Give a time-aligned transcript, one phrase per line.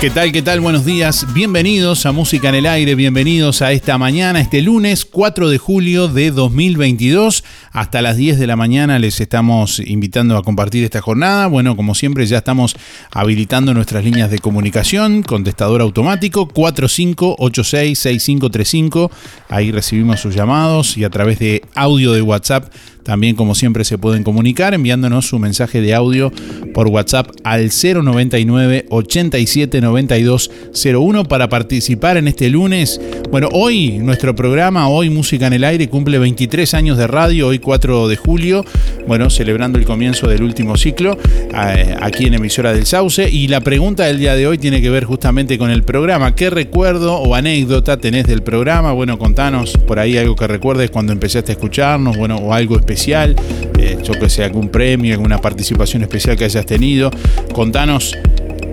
[0.00, 0.32] ¿Qué tal?
[0.32, 0.60] ¿Qué tal?
[0.60, 1.26] Buenos días.
[1.34, 6.08] Bienvenidos a Música en el Aire, bienvenidos a esta mañana, este lunes 4 de julio
[6.08, 7.44] de 2022.
[7.70, 11.48] Hasta las 10 de la mañana les estamos invitando a compartir esta jornada.
[11.48, 12.76] Bueno, como siempre ya estamos
[13.10, 19.10] habilitando nuestras líneas de comunicación, contestador automático 45866535.
[19.50, 22.72] Ahí recibimos sus llamados y a través de audio de WhatsApp
[23.02, 26.32] también, como siempre, se pueden comunicar enviándonos su mensaje de audio
[26.74, 33.00] por WhatsApp al 099 87 01 para participar en este lunes.
[33.30, 37.58] Bueno, hoy nuestro programa, hoy Música en el Aire, cumple 23 años de radio, hoy
[37.58, 38.64] 4 de julio.
[39.06, 41.16] Bueno, celebrando el comienzo del último ciclo
[41.54, 43.28] eh, aquí en Emisora del Sauce.
[43.30, 46.34] Y la pregunta del día de hoy tiene que ver justamente con el programa.
[46.34, 48.92] ¿Qué recuerdo o anécdota tenés del programa?
[48.92, 52.89] Bueno, contanos por ahí algo que recuerdes cuando empezaste a escucharnos, bueno, o algo especial
[52.90, 53.36] especial,
[53.78, 57.10] eh, yo que sé, algún premio, alguna participación especial que hayas tenido.
[57.52, 58.16] Contanos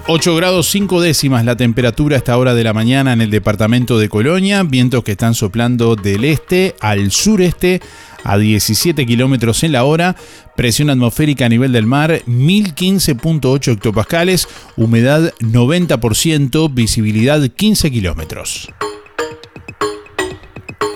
[0.09, 3.99] ...8 grados 5 décimas la temperatura a esta hora de la mañana en el departamento
[3.99, 4.63] de Colonia...
[4.63, 7.81] ...vientos que están soplando del este al sureste
[8.23, 10.17] a 17 kilómetros en la hora,
[10.57, 18.69] presión atmosférica a nivel del mar 1015.8 hectopascales, humedad 90%, visibilidad 15 kilómetros.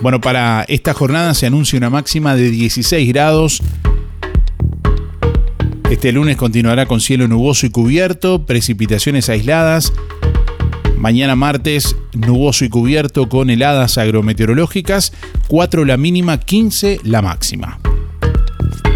[0.01, 3.63] Bueno, para esta jornada se anuncia una máxima de 16 grados.
[5.91, 9.93] Este lunes continuará con cielo nuboso y cubierto, precipitaciones aisladas
[11.01, 15.15] Mañana martes, nuboso y cubierto con heladas agrometeorológicas,
[15.49, 17.81] 4 la mínima, 15 la máxima.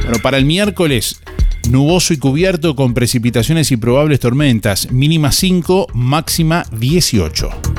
[0.02, 1.22] Bueno, para el miércoles,
[1.70, 7.73] nuboso y cubierto con precipitaciones y probables tormentas, mínima 5, máxima 18.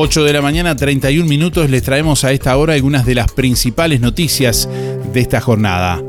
[0.00, 4.00] 8 de la mañana, 31 minutos, les traemos a esta hora algunas de las principales
[4.00, 4.68] noticias
[5.12, 6.07] de esta jornada.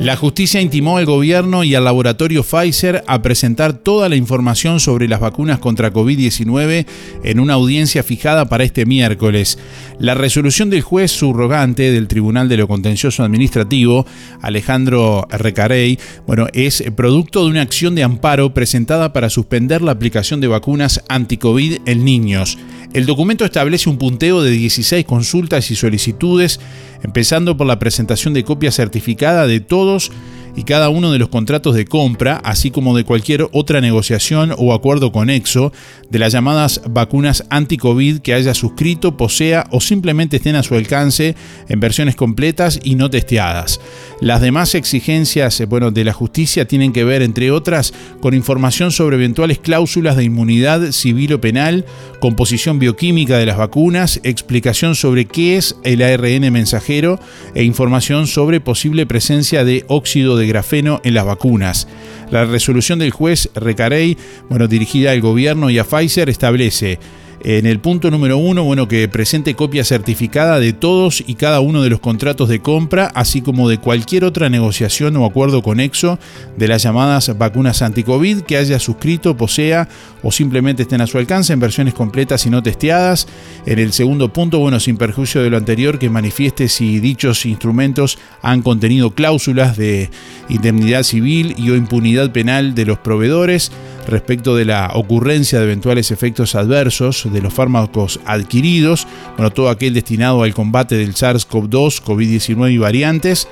[0.00, 5.06] La justicia intimó al gobierno y al laboratorio Pfizer a presentar toda la información sobre
[5.06, 6.86] las vacunas contra COVID-19
[7.22, 9.58] en una audiencia fijada para este miércoles.
[9.98, 14.06] La resolución del juez subrogante del Tribunal de lo Contencioso Administrativo,
[14.40, 20.40] Alejandro Recarey, bueno, es producto de una acción de amparo presentada para suspender la aplicación
[20.40, 22.56] de vacunas anti-COVID en niños.
[22.92, 26.58] El documento establece un punteo de 16 consultas y solicitudes,
[27.04, 30.10] empezando por la presentación de copia certificada de todos
[30.56, 34.74] y cada uno de los contratos de compra, así como de cualquier otra negociación o
[34.74, 35.72] acuerdo conexo
[36.08, 41.34] de las llamadas vacunas anti-COVID que haya suscrito, posea o simplemente estén a su alcance
[41.68, 43.80] en versiones completas y no testeadas.
[44.20, 49.16] Las demás exigencias bueno, de la justicia tienen que ver, entre otras, con información sobre
[49.16, 51.84] eventuales cláusulas de inmunidad civil o penal,
[52.20, 57.18] composición bioquímica de las vacunas, explicación sobre qué es el ARN mensajero
[57.54, 61.88] e información sobre posible presencia de óxido de grafeno en las vacunas.
[62.30, 64.16] La resolución del juez Recarey,
[64.48, 66.98] bueno, dirigida al gobierno y a Pfizer, establece
[67.42, 71.82] en el punto número uno, bueno, que presente copia certificada de todos y cada uno
[71.82, 76.18] de los contratos de compra, así como de cualquier otra negociación o acuerdo conexo
[76.58, 79.88] de las llamadas vacunas anti-COVID que haya suscrito, posea
[80.22, 83.26] o simplemente estén a su alcance en versiones completas y no testeadas.
[83.64, 88.18] En el segundo punto, bueno, sin perjuicio de lo anterior, que manifieste si dichos instrumentos
[88.42, 90.10] han contenido cláusulas de
[90.50, 93.72] indemnidad civil y o impunidad penal de los proveedores
[94.06, 99.94] respecto de la ocurrencia de eventuales efectos adversos de los fármacos adquiridos, bueno, todo aquel
[99.94, 103.48] destinado al combate del SARS-CoV-2, COVID-19 y variantes,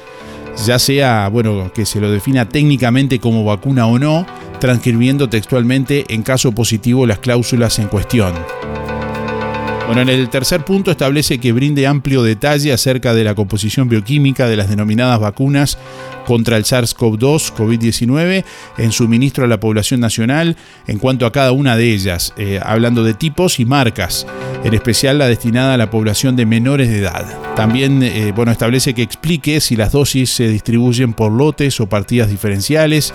[0.66, 4.26] ya sea, bueno, que se lo defina técnicamente como vacuna o no,
[4.60, 8.34] transcribiendo textualmente en caso positivo las cláusulas en cuestión.
[9.88, 14.46] Bueno, en el tercer punto establece que brinde amplio detalle acerca de la composición bioquímica
[14.46, 15.78] de las denominadas vacunas
[16.26, 18.44] contra el SARS-CoV-2, COVID-19,
[18.76, 23.02] en suministro a la población nacional en cuanto a cada una de ellas, eh, hablando
[23.02, 24.26] de tipos y marcas,
[24.62, 27.54] en especial la destinada a la población de menores de edad.
[27.56, 32.28] También eh, bueno, establece que explique si las dosis se distribuyen por lotes o partidas
[32.28, 33.14] diferenciales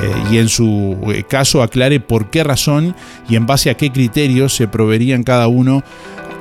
[0.00, 0.96] eh, y en su
[1.28, 2.94] caso aclare por qué razón
[3.28, 5.82] y en base a qué criterios se proveerían cada uno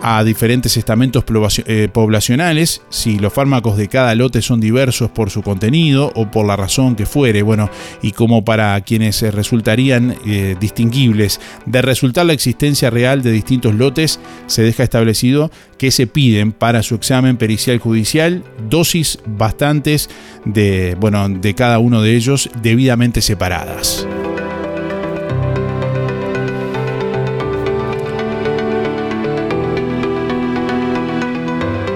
[0.01, 1.24] a diferentes estamentos
[1.65, 6.46] eh, poblacionales, si los fármacos de cada lote son diversos por su contenido o por
[6.46, 7.70] la razón que fuere, bueno,
[8.01, 14.20] y como para quienes resultarían eh, distinguibles de resultar la existencia real de distintos lotes,
[14.48, 20.10] se deja establecido que se piden para su examen pericial judicial dosis bastantes
[20.46, 24.08] de, bueno, de cada uno de ellos debidamente separadas.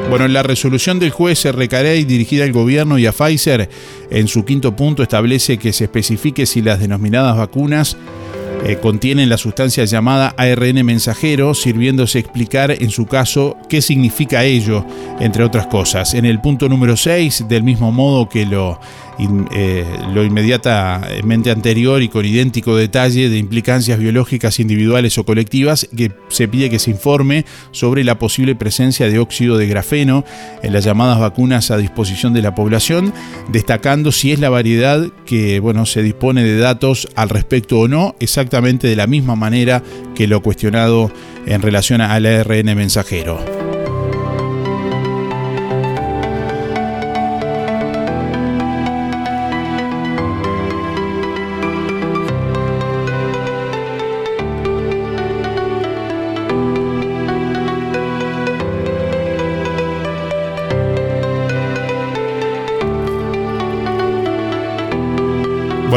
[0.09, 3.69] Bueno, la resolución del juez Recarey dirigida al gobierno y a Pfizer
[4.09, 7.97] en su quinto punto establece que se especifique si las denominadas vacunas
[8.63, 14.85] eh, contienen la sustancia llamada ARN mensajero, sirviéndose explicar en su caso qué significa ello,
[15.19, 16.13] entre otras cosas.
[16.13, 18.79] En el punto número 6, del mismo modo que lo
[19.17, 26.11] eh, lo inmediatamente anterior y con idéntico detalle de implicancias biológicas individuales o colectivas, que
[26.29, 30.25] se pide que se informe sobre la posible presencia de óxido de grafeno
[30.63, 33.13] en las llamadas vacunas a disposición de la población,
[33.49, 38.15] destacando si es la variedad que bueno, se dispone de datos al respecto o no,
[38.19, 39.81] exactamente de la misma manera
[40.15, 41.11] que lo cuestionado
[41.45, 43.74] en relación al ARN mensajero.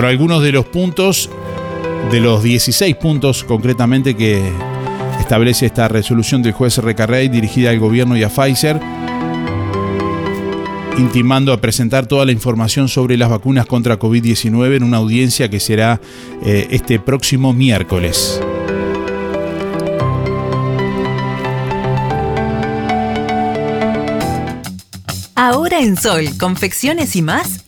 [0.09, 1.29] Algunos de los puntos,
[2.11, 4.43] de los 16 puntos concretamente que
[5.21, 8.81] establece esta resolución del juez Recarrey dirigida al gobierno y a Pfizer,
[10.97, 15.61] intimando a presentar toda la información sobre las vacunas contra COVID-19 en una audiencia que
[15.61, 16.01] será
[16.43, 18.41] eh, este próximo miércoles.
[25.35, 27.68] Ahora en Sol, confecciones y más,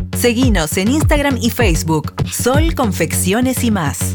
[0.21, 4.13] Seguinos en Instagram y Facebook, Sol Confecciones y más.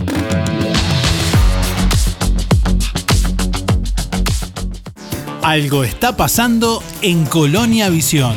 [5.43, 8.37] Algo está pasando en Colonia Visión.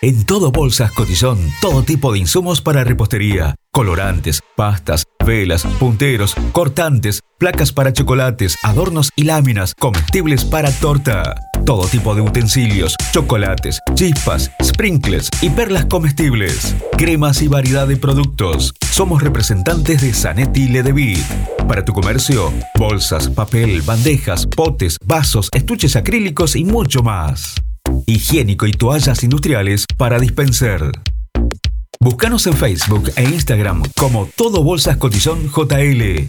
[0.00, 7.20] En todo Bolsas Cotizón, todo tipo de insumos para repostería, colorantes, pastas, velas, punteros, cortantes,
[7.42, 11.34] placas para chocolates, adornos y láminas, comestibles para torta.
[11.66, 16.76] Todo tipo de utensilios, chocolates, chispas, sprinkles y perlas comestibles.
[16.96, 18.72] Cremas y variedad de productos.
[18.92, 21.18] Somos representantes de Zanetti Ledevit.
[21.66, 27.56] Para tu comercio, bolsas, papel, bandejas, potes, vasos, estuches acrílicos y mucho más
[28.06, 30.92] higiénico y toallas industriales para dispensar.
[31.98, 36.28] Búscanos en Facebook e Instagram como Todo Bolsas Cotizón JL.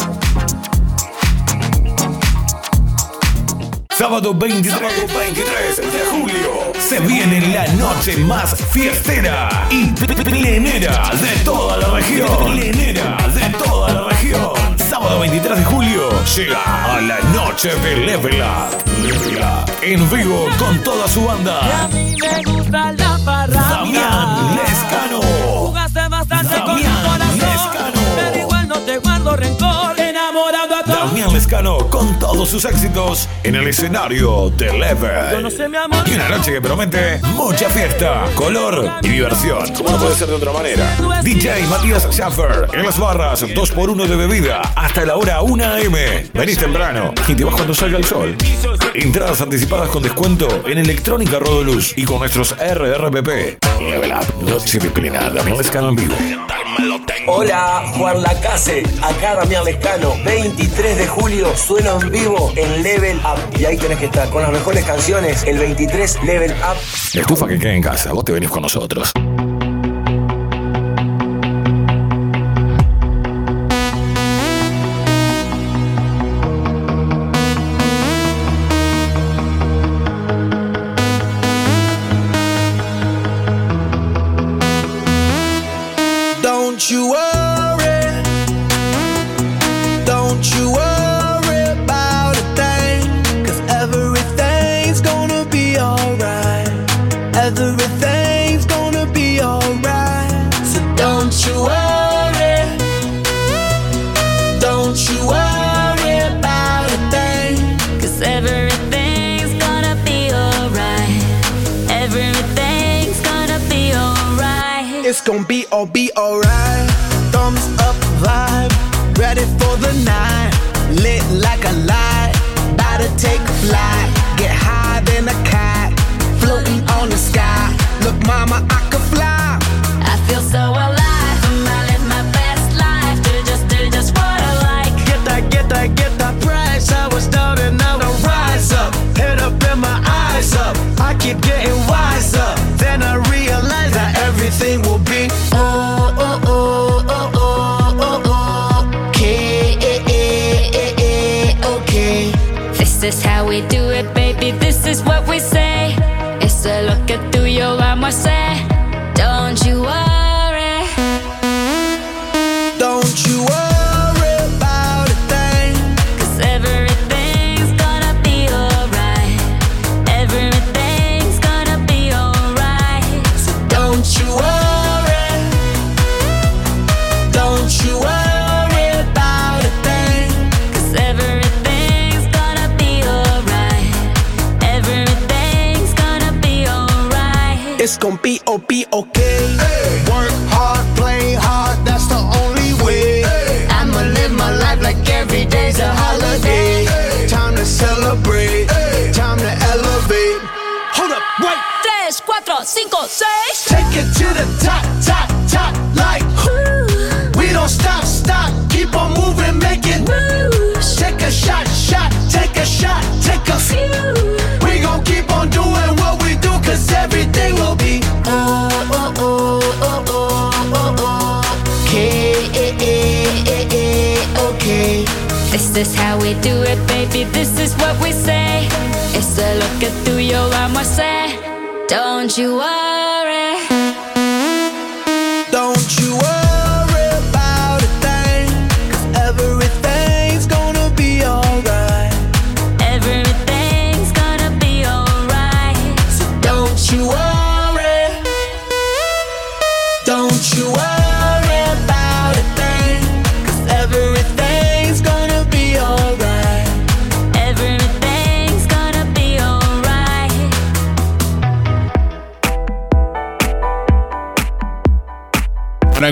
[3.91, 9.87] Sábado 23, 23 de julio se viene la noche más fiestera y
[10.23, 12.53] plenera de toda la región.
[12.53, 14.68] Plenera de toda la región.
[14.89, 19.03] Sábado 23 de julio llega a la noche de Level Up.
[19.03, 19.71] Level Up.
[19.83, 21.61] En vivo con toda su banda.
[21.61, 22.17] Damián
[24.57, 25.21] Lescano.
[26.65, 28.01] Damián Lescano.
[28.17, 29.78] Pero igual no te guardo rencor.
[31.49, 35.43] Lescano con todos sus éxitos en el escenario de Level.
[35.43, 36.07] No sé mi amor.
[36.07, 39.73] Y una noche que promete mucha fiesta, color y diversión.
[39.73, 40.95] Como no puede ser de otra manera.
[41.23, 45.95] DJ Matías Schaffer en las barras, 2x1 de bebida hasta la hora 1 am.
[46.35, 48.37] Venís temprano y te vas cuando salga el sol.
[48.93, 53.57] Entradas anticipadas con descuento en Electrónica Rodoluz y con nuestros RRPP.
[53.81, 54.81] Level Up, noche
[55.57, 56.15] Lescano en vivo.
[57.27, 63.59] Hola, Juan Lacase, acá Damián Lescano, 23 de julio, sueno en vivo en Level Up.
[63.59, 66.77] Y ahí tenés que estar con las mejores canciones, el 23 Level Up.
[67.13, 69.13] Estufa que queda en casa, vos te venís con nosotros.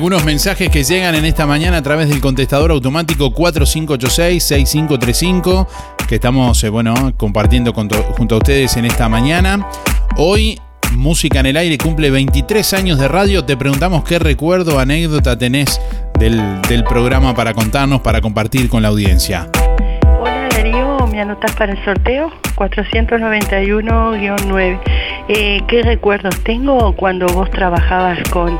[0.06, 5.66] Algunos mensajes que llegan en esta mañana a través del contestador automático 4586-6535
[6.06, 9.68] que estamos eh, bueno, compartiendo junto a ustedes en esta mañana.
[10.16, 10.60] Hoy,
[10.92, 13.44] Música en el Aire cumple 23 años de radio.
[13.44, 15.80] Te preguntamos qué recuerdo, anécdota tenés
[16.20, 19.50] del, del programa para contarnos, para compartir con la audiencia.
[20.20, 22.30] Hola Darío, ¿me anotás para el sorteo?
[22.54, 24.80] 491-9.
[25.28, 28.56] Eh, ¿Qué recuerdos tengo cuando vos trabajabas con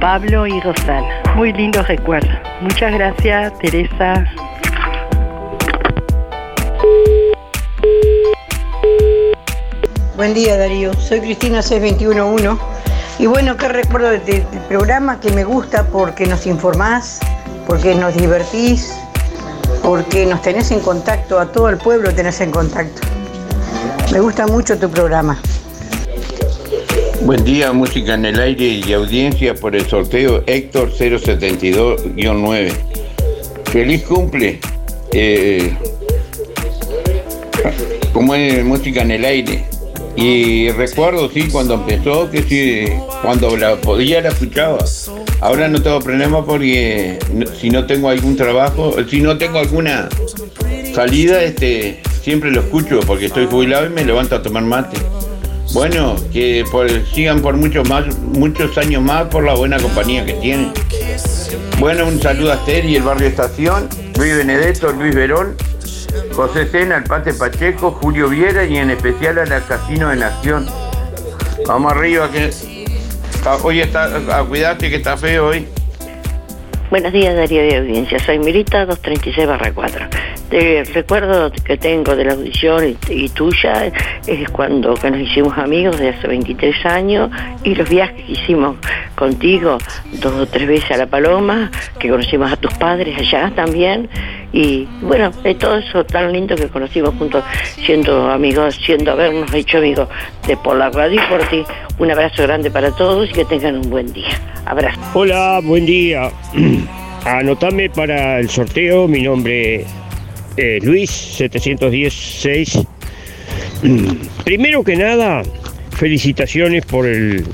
[0.00, 1.22] Pablo y Rosana?
[1.36, 2.36] Muy lindos recuerdos.
[2.60, 4.24] Muchas gracias, Teresa.
[10.16, 12.56] Buen día Darío, soy Cristina 6211
[13.18, 17.20] y bueno, qué recuerdo de- del programa que me gusta porque nos informás,
[17.66, 18.92] porque nos divertís,
[19.82, 23.02] porque nos tenés en contacto, a todo el pueblo tenés en contacto.
[24.12, 25.38] Me gusta mucho tu programa.
[27.22, 32.72] Buen día, música en el aire y audiencia por el sorteo Héctor 072-9.
[33.66, 34.60] Feliz cumple.
[35.12, 35.74] Eh,
[38.12, 39.64] como es música en el aire.
[40.16, 44.84] Y recuerdo, sí, cuando empezó, que sí, cuando la podía la escuchaba.
[45.40, 47.18] Ahora no tengo problema porque
[47.58, 50.08] si no tengo algún trabajo, si no tengo alguna
[50.94, 54.96] salida, este, siempre lo escucho porque estoy jubilado y me levanto a tomar mate.
[55.74, 60.34] Bueno, que por- sigan por muchos más, muchos años más por la buena compañía que
[60.34, 60.72] tienen.
[61.80, 65.56] Bueno, un saludo a Esther y el barrio Estación, Luis Benedetto, Luis Verón,
[66.32, 70.66] José Sena, el Pate Pacheco, Julio Viera y en especial a la Casino de Nación.
[71.66, 72.50] Vamos arriba que
[73.44, 74.04] ah, hoy está,
[74.38, 75.66] a cuidarte que está feo hoy.
[76.88, 78.20] Buenos días, Darío de Audiencia.
[78.20, 80.06] Soy Mirita 236 4.
[80.54, 83.90] El recuerdo que tengo de la audición y, tuya
[84.24, 87.28] es cuando que nos hicimos amigos de hace 23 años
[87.64, 88.76] y los viajes que hicimos
[89.16, 89.78] contigo
[90.12, 94.08] dos o tres veces a La Paloma, que conocimos a tus padres allá también.
[94.52, 97.42] Y bueno, de todo eso tan lindo que conocimos juntos,
[97.84, 100.08] siendo amigos, siendo habernos hecho amigos
[100.46, 101.64] de por la radio y por ti.
[101.98, 104.40] Un abrazo grande para todos y que tengan un buen día.
[104.66, 105.00] Abrazo.
[105.14, 106.30] Hola, buen día.
[107.24, 109.84] Anotame para el sorteo, mi nombre
[110.56, 112.80] es Luis 716.
[114.44, 115.42] Primero que nada,
[115.96, 117.44] felicitaciones por el,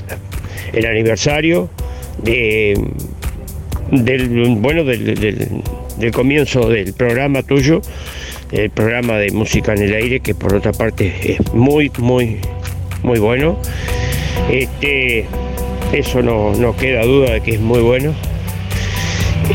[0.73, 1.69] el aniversario
[2.23, 2.79] de,
[3.91, 5.61] del bueno del, del-
[5.97, 7.81] del comienzo del programa tuyo,
[8.51, 12.37] el programa de música en el aire, que por otra parte es muy, muy,
[13.03, 13.59] muy bueno.
[14.49, 15.25] Este,
[15.93, 18.13] eso no, no queda duda de que es muy bueno.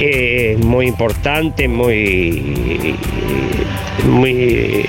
[0.00, 2.94] Eh, muy importante, muy,
[4.08, 4.84] muy,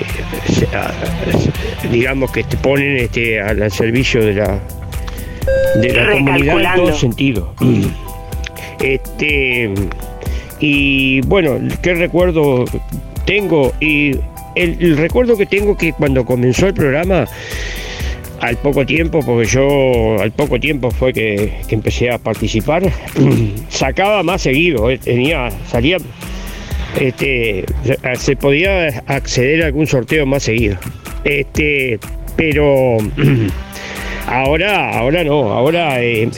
[1.90, 4.60] digamos que te ponen este, al, servicio de la,
[5.76, 7.54] de la comunidad en todo sentido.
[8.80, 9.70] Este,
[10.60, 12.64] y bueno, ¿qué recuerdo
[13.24, 13.72] tengo?
[13.80, 14.12] Y
[14.54, 17.26] el, el recuerdo que tengo que cuando comenzó el programa,
[18.40, 22.82] al poco tiempo, porque yo al poco tiempo fue que, empecé a participar,
[23.68, 25.96] sacaba más seguido, eh, tenía, salía,
[27.00, 30.76] este, se- se podía acceder a algún sorteo más seguido.
[31.24, 31.98] Este,
[32.36, 32.98] pero
[34.26, 36.28] ahora, ahora no, ahora eh,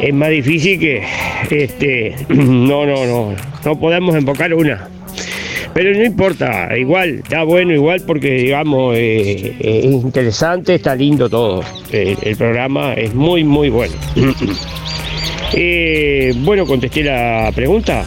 [0.00, 1.02] es más difícil que,
[1.50, 3.34] este, no, no, no,
[3.64, 4.88] no podemos enfocar una.
[5.74, 11.62] Pero no importa, igual, está bueno igual porque, digamos, eh, es interesante, está lindo todo.
[11.90, 13.94] El, programa es muy, muy bueno.
[15.54, 18.06] Eh, bueno, contesté la pregunta.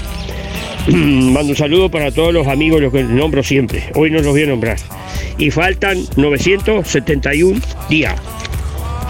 [0.88, 3.84] Mando un saludo para todos los amigos, los que nombro siempre.
[3.94, 4.78] Hoy no los voy a nombrar.
[5.38, 8.16] Y faltan 971 días.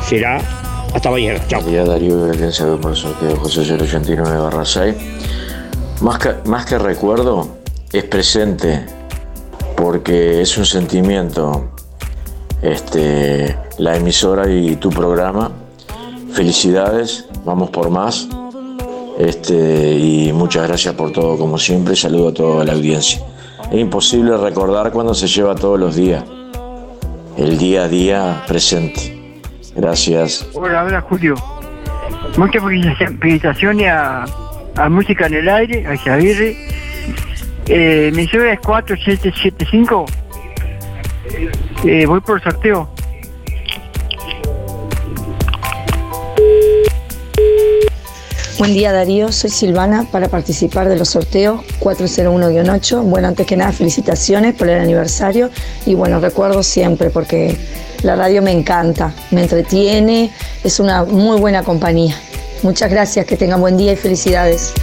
[0.05, 0.41] Será
[0.93, 1.39] hasta mañana.
[1.47, 1.61] Chao.
[1.71, 4.95] Ya Darío de Audiencia por el sorteo José 089 barra 6.
[6.01, 7.57] Más que, más que recuerdo,
[7.97, 8.85] es presente
[9.77, 11.71] porque es un sentimiento
[12.61, 15.51] este, la emisora y tu programa.
[16.33, 18.27] Felicidades, vamos por más.
[19.17, 21.95] Este, y muchas gracias por todo como siempre.
[21.95, 23.21] Saludo a toda la audiencia.
[23.71, 26.23] Es imposible recordar cuando se lleva todos los días.
[27.37, 29.41] El día a día presente.
[29.75, 30.45] Gracias.
[30.53, 31.35] Hola, hola Julio.
[32.37, 34.25] Muchas felicitaciones a,
[34.75, 36.55] a Música en el Aire, a Javier.
[37.67, 40.05] Eh, mi cédula es 4775.
[41.83, 42.89] Eh, voy por el sorteo.
[48.57, 53.01] Buen día Darío, soy Silvana para participar de los sorteos 401-8.
[53.03, 55.49] Bueno, antes que nada felicitaciones por el aniversario
[55.85, 57.57] y bueno, recuerdo siempre porque
[58.01, 60.31] la radio me encanta, me entretiene,
[60.63, 62.15] es una muy buena compañía.
[62.63, 64.73] Muchas gracias, que tengan buen día y felicidades.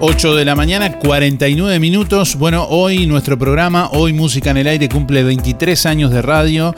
[0.00, 2.36] 8 de la mañana, 49 minutos.
[2.36, 6.72] Bueno, hoy nuestro programa, hoy Música en el Aire, cumple 23 años de radio.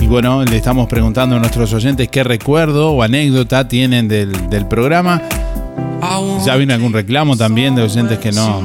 [0.00, 4.66] Y bueno, le estamos preguntando a nuestros oyentes qué recuerdo o anécdota tienen del, del
[4.66, 5.20] programa.
[6.44, 8.60] Ya vino algún reclamo también de oyentes que no,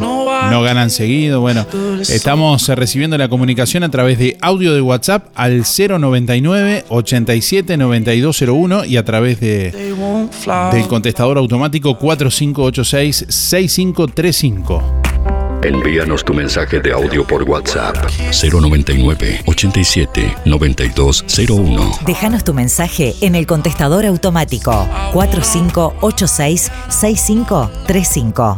[0.49, 1.41] no ganan seguido.
[1.41, 1.65] Bueno,
[2.01, 8.97] estamos recibiendo la comunicación a través de audio de WhatsApp al 099 87 9201 y
[8.97, 9.71] a través de,
[10.73, 14.99] del contestador automático 4586 6535.
[15.61, 17.95] Envíanos tu mensaje de audio por WhatsApp
[18.31, 21.91] 099 87 9201.
[22.05, 28.57] Déjanos tu mensaje en el contestador automático 4586 6535.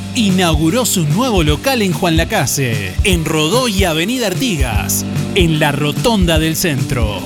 [0.15, 6.39] inauguró su nuevo local en Juan Lacase, en Rodó y Avenida Artigas, en la Rotonda
[6.39, 7.19] del Centro.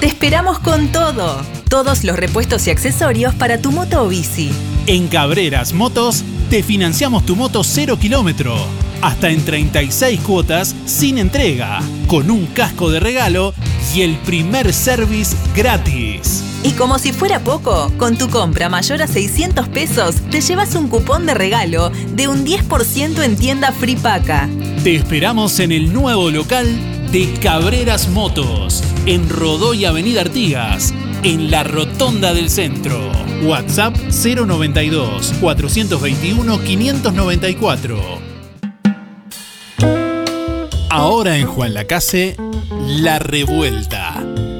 [0.00, 1.42] Te esperamos con todo.
[1.68, 4.50] Todos los repuestos y accesorios para tu moto o bici.
[4.86, 8.56] En Cabreras Motos te financiamos tu moto 0 kilómetro,
[9.02, 13.52] hasta en 36 cuotas sin entrega, con un casco de regalo
[13.94, 16.45] y el primer service gratis.
[16.66, 20.88] Y como si fuera poco, con tu compra mayor a 600 pesos, te llevas un
[20.88, 24.48] cupón de regalo de un 10% en tienda Fripaca.
[24.82, 26.66] Te esperamos en el nuevo local
[27.12, 33.12] de Cabreras Motos, en Rodó y Avenida Artigas, en la Rotonda del Centro.
[33.44, 38.00] WhatsApp 092 421 594.
[40.90, 42.36] Ahora en Juan Lacase,
[42.88, 44.35] La Revuelta.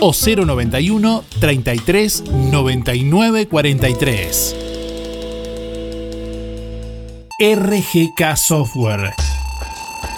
[0.00, 4.56] o 091 33 99 43.
[7.40, 9.14] RGK Software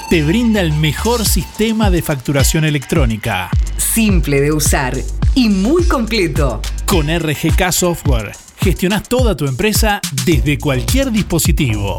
[0.08, 3.50] te brinda el mejor sistema de facturación electrónica.
[3.76, 4.96] Simple de usar
[5.34, 6.60] y muy completo.
[6.86, 11.98] Con RGK Software gestionas toda tu empresa desde cualquier dispositivo.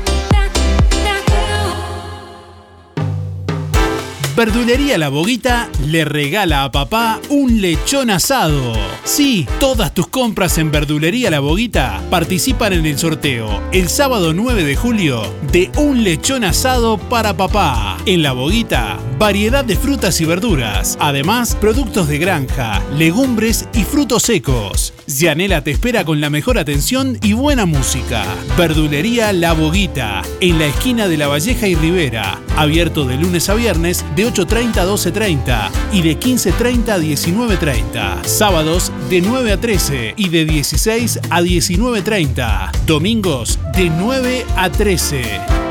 [4.35, 8.73] Verdulería La Boguita le regala a papá un lechón asado.
[9.03, 14.63] Sí, todas tus compras en Verdulería La Boguita participan en el sorteo el sábado 9
[14.63, 17.97] de julio de un lechón asado para papá.
[18.05, 20.97] En La Boguita, variedad de frutas y verduras.
[21.01, 24.93] Además, productos de granja, legumbres y frutos secos.
[25.07, 28.23] Yanela te espera con la mejor atención y buena música.
[28.57, 32.39] Verdulería La Boguita, en la esquina de La Valleja y Rivera.
[32.55, 38.23] Abierto de lunes a viernes de 8.30 a 12.30 y de 15.30 a 19.30.
[38.25, 42.71] Sábados de 9 a 13 y de 16 a 19.30.
[42.85, 45.70] Domingos de 9 a 13.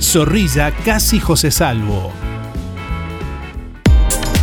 [0.00, 2.31] Zorrilla Casi José Salvo.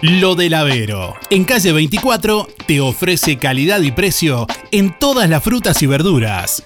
[0.00, 1.16] Lo del Avero.
[1.28, 6.62] En calle 24 te ofrece calidad y precio en todas las frutas y verduras.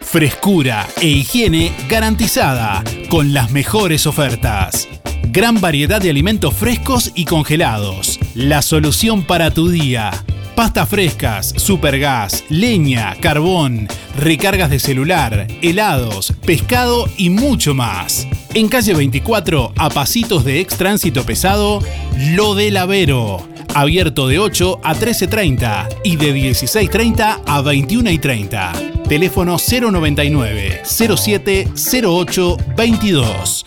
[0.00, 4.88] Frescura e higiene garantizada con las mejores ofertas.
[5.28, 8.18] Gran variedad de alimentos frescos y congelados.
[8.34, 10.10] La solución para tu día.
[10.54, 18.26] Pastas frescas, supergas, leña, carbón, recargas de celular, helados, pescado y mucho más.
[18.54, 21.82] En calle 24, a pasitos de ex tránsito pesado,
[22.30, 23.46] Lo del Avero.
[23.74, 29.02] Abierto de 8 a 13.30 y de 16.30 a 21.30.
[29.06, 31.68] Teléfono 099 07
[32.02, 33.66] 08 22.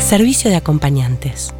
[0.00, 1.54] Servicio de acompañantes.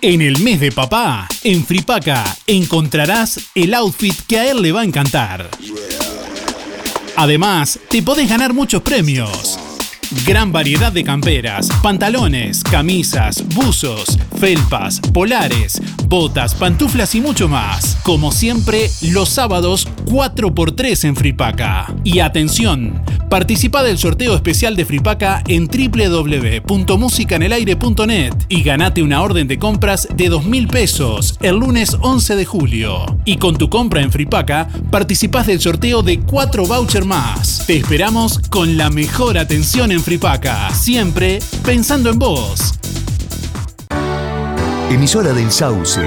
[0.00, 4.82] En el mes de papá, en Fripaca, encontrarás el outfit que a él le va
[4.82, 5.50] a encantar.
[7.16, 9.58] Además, te podés ganar muchos premios.
[10.24, 17.98] Gran variedad de camperas, pantalones, camisas, buzos, felpas, polares, botas, pantuflas y mucho más.
[18.04, 21.94] Como siempre, los sábados 4x3 en Fripaca.
[22.04, 29.58] Y atención, participa del sorteo especial de Fripaca en www.musicanelaire.net y ganate una orden de
[29.58, 33.18] compras de 2.000 pesos el lunes 11 de julio.
[33.26, 37.64] Y con tu compra en Fripaca, participás del sorteo de 4 vouchers más.
[37.66, 42.74] Te esperamos con la mejor atención en Fripaca, siempre pensando en vos.
[44.90, 46.00] Emisora del Sauce.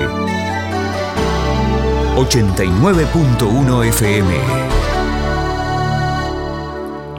[2.16, 4.34] 89.1 FM.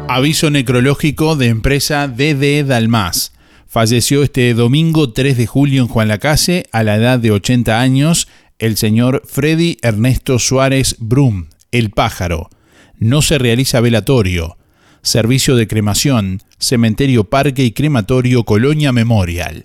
[0.08, 3.32] Aviso necrológico de empresa DD Dalmas.
[3.66, 8.28] Falleció este domingo 3 de julio en Juan Lacase a la edad de 80 años
[8.58, 12.48] el señor Freddy Ernesto Suárez Brum, el pájaro.
[12.96, 14.56] No se realiza velatorio.
[15.02, 19.64] Servicio de cremación, cementerio parque y crematorio Colonia Memorial.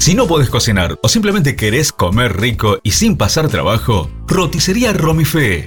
[0.00, 5.66] Si no podés cocinar o simplemente querés comer rico y sin pasar trabajo, roticería Romifé.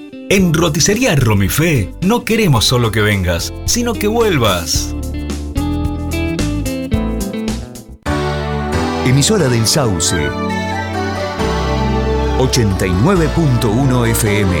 [0.33, 4.95] En Roticería Romifé no queremos solo que vengas, sino que vuelvas.
[9.05, 10.29] Emisora del Sauce.
[12.39, 14.55] 89.1 FM.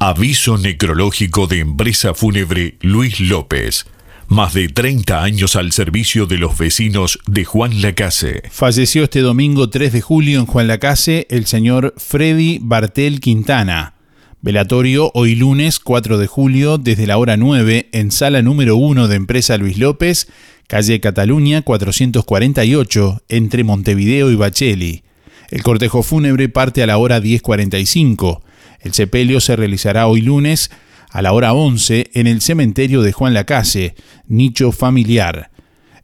[0.00, 3.84] Aviso necrológico de empresa fúnebre Luis López.
[4.28, 8.42] Más de 30 años al servicio de los vecinos de Juan Lacase.
[8.50, 13.94] Falleció este domingo 3 de julio en Juan Lacase el señor Freddy Bartel Quintana.
[14.42, 19.16] Velatorio hoy lunes 4 de julio desde la hora 9 en sala número 1 de
[19.16, 20.28] Empresa Luis López,
[20.66, 25.04] calle Cataluña 448, entre Montevideo y Bacheli.
[25.50, 28.42] El cortejo fúnebre parte a la hora 10.45.
[28.80, 30.70] El sepelio se realizará hoy lunes
[31.10, 33.94] a la hora 11 en el cementerio de Juan Lacase,
[34.26, 35.52] nicho familiar.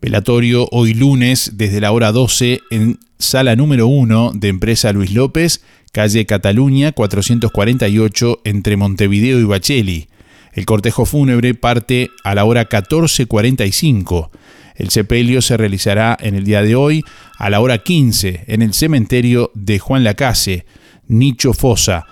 [0.02, 5.64] Velatorio hoy lunes desde la hora 12 en sala número 1 de Empresa Luis López,
[5.92, 10.10] calle Cataluña 448 entre Montevideo y Bacheli.
[10.54, 14.30] El cortejo fúnebre parte a la hora 14.45.
[14.76, 17.04] El sepelio se realizará en el día de hoy
[17.38, 20.66] a la hora 15 en el cementerio de Juan Lacase,
[21.08, 22.06] Nicho Fosa.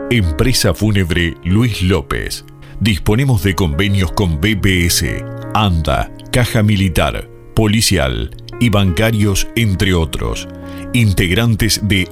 [0.10, 2.46] Empresa fúnebre Luis López.
[2.82, 5.06] Disponemos de convenios con BPS,
[5.54, 10.48] ANDA, Caja Militar, Policial y bancarios, entre otros.
[10.92, 12.10] Integrantes de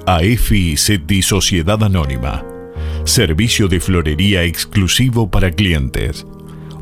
[0.77, 2.45] SETI Sociedad Anónima.
[3.03, 6.27] servicio de florería exclusivo para clientes.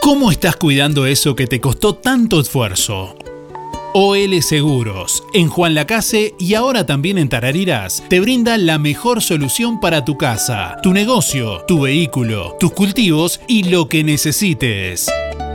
[0.00, 3.16] ¿Cómo estás cuidando eso que te costó tanto esfuerzo?
[3.94, 9.80] OL Seguros, en Juan Lacase y ahora también en Tarariras, te brinda la mejor solución
[9.80, 15.08] para tu casa, tu negocio, tu vehículo, tus cultivos y lo que necesites.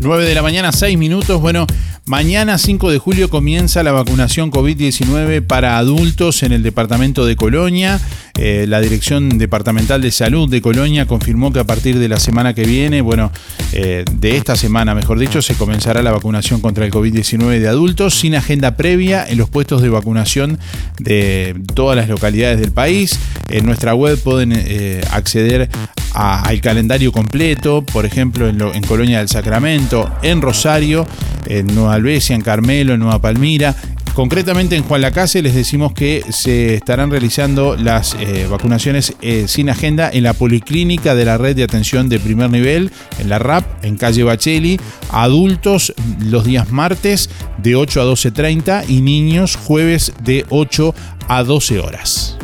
[0.00, 1.40] 9 de la mañana, 6 minutos.
[1.40, 1.66] Bueno,
[2.06, 8.00] mañana 5 de julio comienza la vacunación COVID-19 para adultos en el departamento de Colonia.
[8.38, 12.54] Eh, la Dirección Departamental de Salud de Colonia confirmó que a partir de la semana
[12.54, 13.32] que viene, bueno,
[13.72, 18.14] eh, de esta semana mejor dicho, se comenzará la vacunación contra el COVID-19 de adultos
[18.18, 20.58] sin agenda previa en los puestos de vacunación
[20.98, 23.18] de todas las localidades del país.
[23.48, 25.68] En nuestra web pueden eh, acceder
[26.14, 31.06] al calendario completo, por ejemplo, en, lo- Colonia del Sacramento, en Rosario,
[31.46, 33.74] en Nueva Albesia, en Carmelo, en Nueva Palmira.
[34.18, 39.70] Concretamente en Juan Lacase les decimos que se estarán realizando las eh, vacunaciones eh, sin
[39.70, 42.90] agenda en la Policlínica de la Red de Atención de Primer Nivel,
[43.20, 44.80] en la RAP, en calle Bacheli,
[45.12, 50.96] adultos los días martes de 8 a 12.30 y niños jueves de 8
[51.28, 52.36] a 12 horas.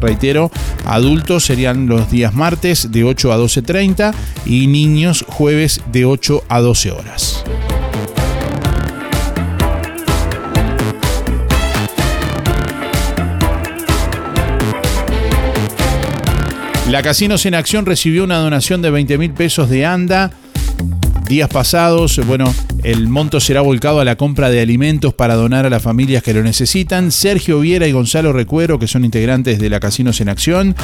[0.00, 0.50] Reitero,
[0.84, 4.12] adultos serían los días martes de 8 a 12.30
[4.46, 7.44] y niños jueves de 8 a 12 horas.
[16.94, 20.30] La Casinos en Acción recibió una donación de 20 mil pesos de ANDA.
[21.28, 25.70] Días pasados, bueno, el monto será volcado a la compra de alimentos para donar a
[25.70, 27.10] las familias que lo necesitan.
[27.10, 30.76] Sergio Viera y Gonzalo Recuero, que son integrantes de la Casinos en Acción,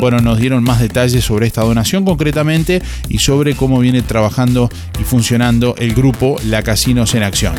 [0.00, 4.68] bueno, nos dieron más detalles sobre esta donación concretamente y sobre cómo viene trabajando
[5.00, 7.54] y funcionando el grupo La Casinos en Acción.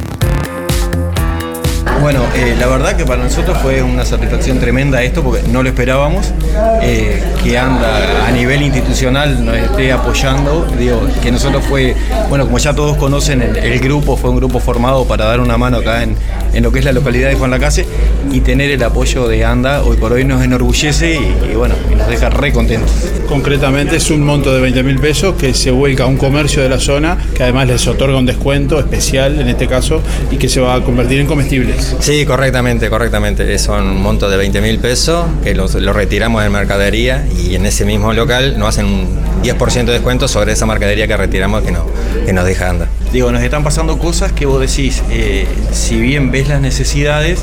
[2.03, 5.69] Bueno, eh, la verdad que para nosotros fue una satisfacción tremenda esto porque no lo
[5.69, 6.33] esperábamos,
[6.81, 11.95] eh, que anda a nivel institucional nos esté apoyando, digo, que nosotros fue,
[12.27, 15.77] bueno, como ya todos conocen, el, grupo fue un grupo formado para dar una mano
[15.77, 16.17] acá en,
[16.53, 17.85] en lo que es la localidad de Juan Lacase
[18.33, 21.95] y tener el apoyo de ANDA hoy por hoy nos enorgullece y, y bueno, y
[21.95, 22.91] nos deja re contentos.
[23.29, 26.67] Concretamente es un monto de 20 mil pesos que se vuelca a un comercio de
[26.67, 30.01] la zona que además les otorga un descuento especial en este caso
[30.31, 31.92] y que se va a convertir en comestibles.
[31.99, 33.57] Sí, correctamente, correctamente.
[33.59, 37.65] Son un monto de 20 mil pesos que los- lo retiramos de mercadería y en
[37.65, 39.07] ese mismo local nos hacen un
[39.41, 41.85] 10% de descuento sobre esa mercadería que retiramos que, no,
[42.25, 42.89] que nos deja andar.
[43.13, 47.39] Digo, nos están pasando cosas que vos decís, eh, si bien ves las necesidades,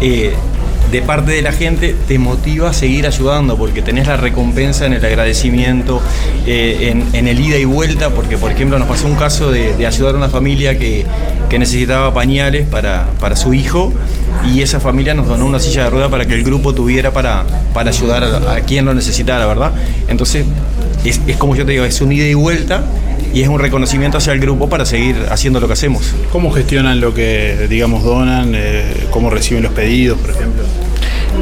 [0.00, 0.32] eh,
[0.90, 4.92] de parte de la gente te motiva a seguir ayudando porque tenés la recompensa en
[4.92, 6.00] el agradecimiento,
[6.46, 10.14] eh, en, el ida y vuelta, porque por ejemplo nos pasó un caso de, ayudar
[10.14, 11.04] a una familia que,
[11.48, 13.92] que necesitaba pañales para, para su hijo
[14.52, 17.44] y esa familia nos donó una silla de rueda para que el grupo tuviera para,
[17.72, 19.72] para ayudar a, a quien lo necesitara, ¿verdad?
[20.08, 20.44] Entonces,
[21.04, 22.84] es, es como yo te digo, es un ida y vuelta
[23.36, 26.14] y es un reconocimiento hacia el grupo para seguir haciendo lo que hacemos.
[26.32, 28.52] ¿Cómo gestionan lo que, digamos, donan?
[28.54, 30.62] Eh, ¿Cómo reciben los pedidos, por ejemplo?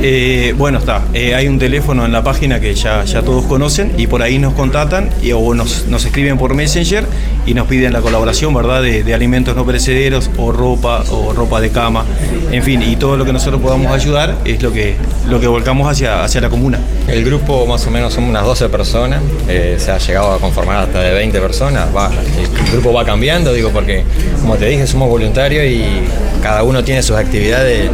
[0.03, 1.03] Eh, bueno, está.
[1.15, 4.39] Eh, hay un teléfono en la página que ya, ya todos conocen y por ahí
[4.39, 7.05] nos contactan y, o nos, nos escriben por Messenger
[7.47, 8.83] y nos piden la colaboración, ¿verdad?
[8.83, 12.05] De, alimentos no perecederos o ropa o ropa de cama,
[12.51, 14.97] en fin, y todo lo que nosotros podamos ayudar es lo que,
[15.29, 16.81] lo que volcamos hacia, hacia la comuna.
[17.07, 20.79] El grupo más o menos son unas 12 personas, eh, se ha llegado a conformar
[20.79, 24.03] hasta de 20 personas, va, el grupo va cambiando, digo, porque
[24.41, 25.85] como te dije, somos voluntarios y
[26.43, 27.91] cada uno tiene sus actividades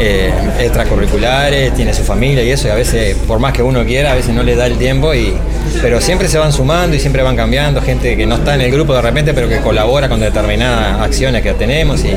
[0.00, 4.12] eh, extracurriculares, tiene su familia y eso, y a veces, por más que uno quiera,
[4.12, 5.34] a veces no le da el tiempo, y,
[5.82, 8.72] pero siempre se van sumando y siempre van cambiando, gente que no está en el
[8.72, 12.12] grupo de repente, pero que colabora con determinadas acciones que tenemos, y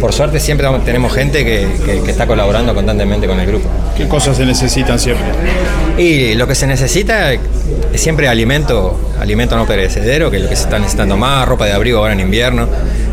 [0.00, 3.68] por suerte siempre tenemos gente que, que- que está colaborando constantemente con el grupo.
[3.96, 5.26] ¿Qué cosas se necesitan siempre?
[5.98, 7.40] Y lo que se necesita es
[7.94, 11.72] siempre alimento, alimento no perecedero, que es lo que se está necesitando más, ropa de
[11.72, 12.68] abrigo ahora en invierno.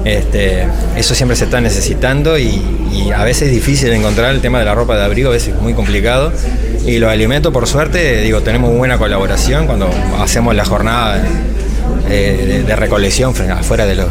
[0.05, 2.61] Este, eso siempre se está necesitando y,
[3.15, 5.61] a veces es difícil encontrar el tema de la ropa de abrigo, a veces es
[5.61, 6.31] muy complicado.
[6.85, 9.89] Y los alimentos, por suerte, digo, tenemos buena colaboración cuando
[10.19, 11.23] hacemos la jornada
[12.09, 14.07] eh, de, de recolección afuera de los,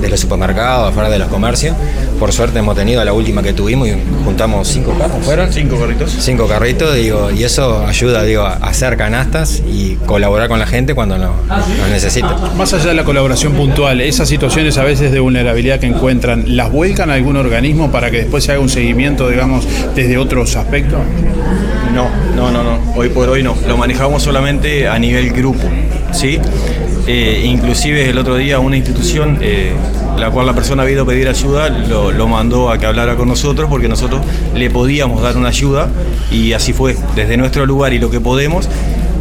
[0.00, 1.76] de los supermercados, afuera de los comercios.
[2.18, 3.94] Por suerte hemos tenido la última que tuvimos y
[4.24, 5.52] juntamos cinco carros, ¿fueron?
[5.52, 6.16] Cinco carritos.
[6.18, 10.94] Cinco carritos, digo, y eso ayuda, digo, a hacer canastas y colaborar con la gente
[10.94, 12.36] cuando lo, lo necesita.
[12.56, 16.70] Más allá de la colaboración puntual, esas situaciones a veces de vulnerabilidad que encuentran, ¿las
[16.70, 21.00] vuelcan a algún organismo para que después se haga un seguimiento, digamos, desde otros aspectos?
[21.94, 22.78] No, no, no, no.
[22.94, 23.56] Hoy por hoy no.
[23.66, 25.62] Lo manejamos solamente a nivel grupo,
[26.12, 26.38] ¿sí?
[27.06, 29.72] Eh, inclusive el otro día una institución, eh,
[30.18, 33.28] la cual la persona había ido a pedir ayuda, lo, mandó a que hablara con
[33.28, 34.22] nosotros porque nosotros
[34.54, 35.88] le podíamos dar una ayuda
[36.32, 36.96] y así fue.
[37.14, 38.68] Desde nuestro lugar y lo que podemos,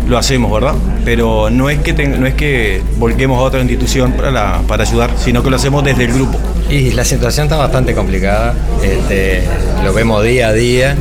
[0.07, 0.75] lo hacemos, ¿verdad?
[1.03, 5.43] Pero no es que, no es que volquemos a otra institución para, para ayudar, sino
[5.43, 6.39] que lo hacemos desde el grupo.
[6.69, 9.43] Y la situación está bastante complicada, este,
[9.83, 10.95] lo vemos día a día,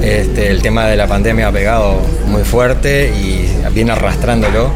[0.00, 4.70] este, el tema de la pandemia ha pegado muy fuerte y viene arrastrándolo.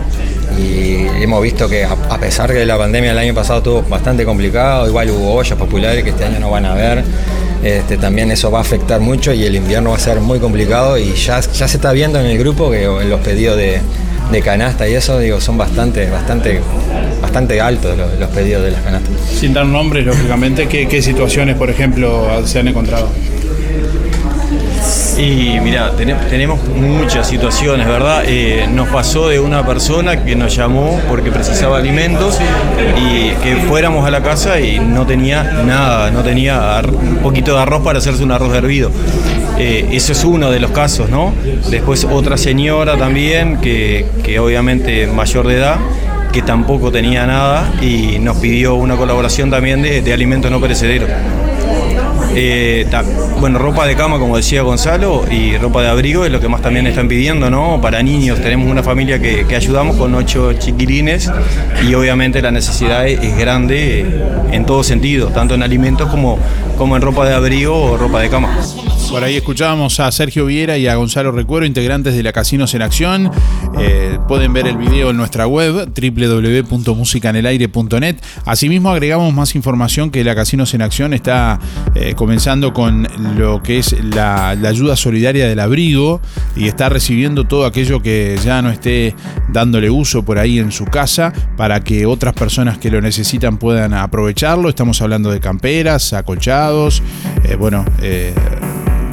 [0.59, 4.89] Y hemos visto que a, pesar que la pandemia el año pasado estuvo bastante complicado,
[4.89, 7.05] igual hubo ollas populares que este año no van a haber,
[7.63, 10.99] este, también eso va a afectar mucho y el invierno va a ser muy complicado
[10.99, 13.81] y ya, se está viendo en el grupo que en los pedidos de,
[14.31, 16.61] de canasta y eso digo son bastante, bastante,
[17.21, 19.13] bastante altos los, pedidos de las canastas.
[19.29, 23.09] Sin dar nombres, lógicamente, ¿qué, qué situaciones, por ejemplo, se han encontrado?
[25.17, 28.25] Y mira, tene- tenemos muchas situaciones, ¿verdad?
[28.27, 32.39] Eh, nos pasó de una persona que nos llamó porque precisaba alimentos
[33.01, 37.61] y que fuéramos a la casa y no tenía nada, no tenía un poquito de
[37.63, 38.91] arroz para hacerse un arroz hervido.
[39.57, 41.33] Eh, eso es uno de los casos, ¿no?
[41.71, 45.77] Después otra señora también, que, que obviamente mayor de edad,
[46.35, 51.09] que tampoco tenía nada y nos pidió una colaboración también de, de alimentos no perecederos.
[52.37, 52.85] Eh,
[53.39, 56.61] bueno, ropa de cama, como decía Gonzalo, y ropa de abrigo es lo que más
[56.61, 57.81] también están pidiendo, ¿no?
[57.81, 61.31] Para niños, tenemos una familia que, que ayudamos con ocho chiquilines
[61.89, 64.05] y obviamente la necesidad es, grande
[64.51, 66.41] en todo sentido, tanto en alimentos como,
[66.77, 68.59] como en ropa de abrigo o ropa de cama.
[69.15, 72.83] Por ahí escuchábamos a Sergio Viera y a Gonzalo Recuero, integrantes de la Casinos en
[72.83, 73.31] Acción.
[73.79, 78.17] Eh, pueden ver el video en nuestra web www.musicanelaire.net.
[78.45, 81.61] Asimismo agregamos más información que la Casinos en Acción está
[81.95, 83.07] eh, comenzando con
[83.39, 86.21] lo que es la, ayuda solidaria del abrigo
[86.57, 89.15] y está recibiendo todo aquello que ya no esté
[89.49, 93.95] dándole uso por ahí en su casa para que otras personas que lo necesitan puedan
[93.95, 94.69] aprovecharlo.
[94.69, 97.01] Estamos hablando de camperas, acolchados,
[97.45, 97.85] eh, bueno,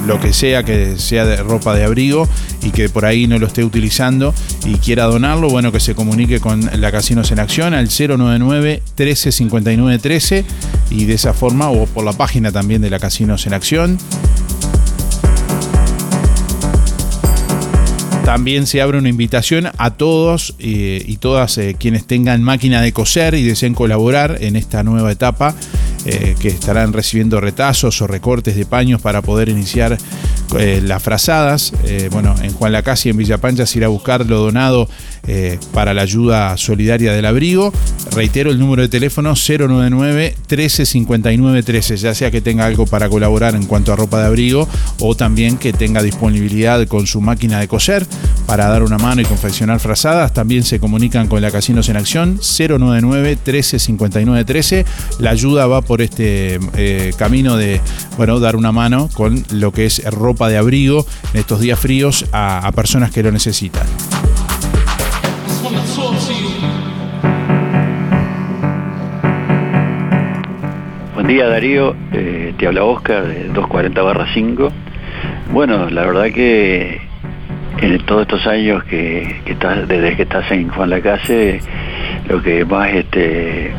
[0.05, 2.27] lo que sea que sea de ropa de abrigo
[2.63, 4.33] y que por ahí no lo esté utilizando
[4.65, 9.31] y quiera donarlo, bueno, que se comunique con la Casinos en Acción al 099 13
[9.31, 10.45] 59 13
[10.89, 13.97] y de esa forma o por la página también de la Casinos en Acción.
[18.25, 22.93] También se abre una invitación a todos eh, y todas eh, quienes tengan máquina de
[22.93, 25.53] coser y deseen colaborar en esta nueva etapa,
[26.05, 29.97] eh, que estarán recibiendo retazos o recortes de paños para poder iniciar
[30.57, 31.73] eh, las frazadas.
[31.85, 34.89] eh, bueno, en Juan Lacasi, en Villa Pancha, se irá a buscar lo donado
[35.27, 37.71] eh, para la ayuda solidaria del abrigo.
[38.11, 43.55] Reitero el número de teléfono 099 1359 13, ya sea que tenga algo para colaborar
[43.55, 44.67] en cuanto a ropa de abrigo
[44.99, 48.05] o también que tenga disponibilidad con su máquina de coser
[48.45, 50.33] para dar una mano y confeccionar frazadas.
[50.33, 54.85] También se comunican con la Casinos en Acción 099 1359 13.
[55.19, 56.59] La ayuda va por este
[57.17, 57.79] camino de
[58.17, 62.25] bueno, dar una mano con lo que es ropa de abrigo en estos días fríos
[62.31, 63.85] a, personas que lo necesitan.
[71.13, 74.71] Buen día Darío, Eh, te habla Oscar de 240 barra 5.
[75.51, 77.01] Bueno, la verdad que
[77.81, 81.59] en todos estos años que, estás, desde que estás en Juan Lacase,
[82.27, 83.71] lo que más este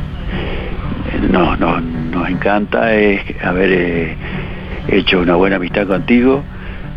[1.30, 4.16] no- nos encanta es haber eh,
[4.88, 6.42] hecho una buena amistad contigo.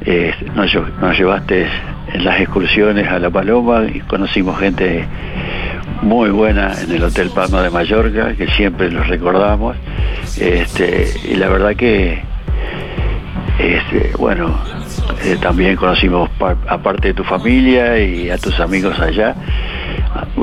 [0.06, 1.68] Eh, nos, lle- nos llevaste
[2.14, 5.06] en las excursiones a La Paloma y conocimos gente
[6.02, 9.76] muy buena en el Hotel Palma de Mallorca, que siempre los recordamos.
[10.40, 12.20] Este, y la verdad que,
[13.60, 14.54] este, bueno,
[15.24, 19.36] eh, también conocimos par- a parte de tu familia y a tus amigos allá.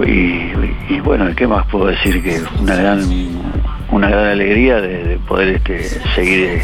[0.07, 0.51] Y,
[0.95, 2.23] y bueno, ¿qué más puedo decir?
[2.23, 3.01] Que una gran,
[3.91, 5.83] una gran alegría de, de poder este,
[6.15, 6.63] seguir eh,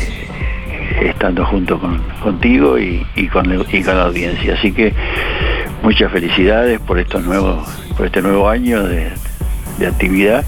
[1.01, 4.55] estando junto con, contigo y, con, y con la audiencia.
[4.55, 4.93] Así que
[5.83, 9.11] muchas felicidades por estos nuevos, por este nuevo año de,
[9.79, 10.45] de actividad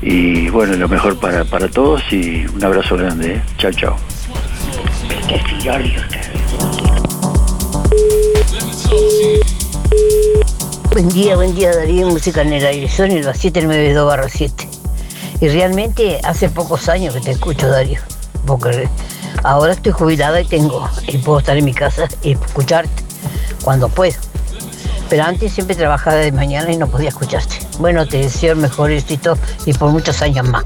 [0.00, 3.34] y bueno, lo mejor para, para todos y un abrazo grande.
[3.34, 3.42] ¿eh?
[3.58, 3.96] Chao, chao.
[10.92, 14.68] Buen día, buen día Darío, música en el aire, son el 792 barra 7.
[15.40, 18.00] Y realmente hace pocos años que te escucho Darío,
[18.46, 18.88] porque
[19.42, 22.90] ahora estoy jubilada y tengo, y puedo estar en mi casa y escucharte
[23.62, 24.14] cuando puedo.
[25.08, 27.56] Pero antes siempre trabajaba de mañana y no podía escucharte.
[27.78, 29.36] Bueno, te deseo el mejor éxito
[29.66, 30.64] y por muchos años más.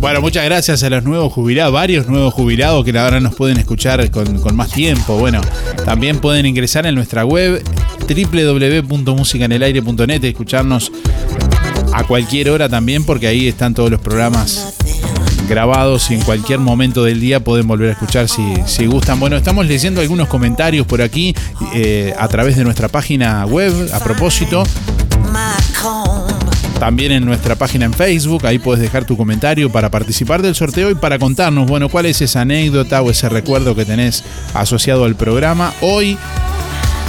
[0.00, 4.10] Bueno, muchas gracias a los nuevos jubilados, varios nuevos jubilados que ahora nos pueden escuchar
[4.10, 5.18] con, con más tiempo.
[5.18, 5.42] Bueno,
[5.84, 7.62] también pueden ingresar en nuestra web
[8.08, 10.90] www.musicanelaire.net y escucharnos
[11.92, 14.76] a cualquier hora también, porque ahí están todos los programas
[15.50, 19.18] grabados y en cualquier momento del día pueden volver a escuchar si, gustan.
[19.18, 21.34] Bueno, estamos leyendo algunos comentarios por aquí
[21.74, 24.62] eh, a través de nuestra página web a propósito.
[26.78, 30.88] También en nuestra página en Facebook, ahí puedes dejar tu comentario para participar del sorteo
[30.88, 34.24] y para contarnos, bueno, cuál es esa anécdota o ese recuerdo que tenés
[34.54, 35.74] asociado al programa.
[35.80, 36.16] Hoy,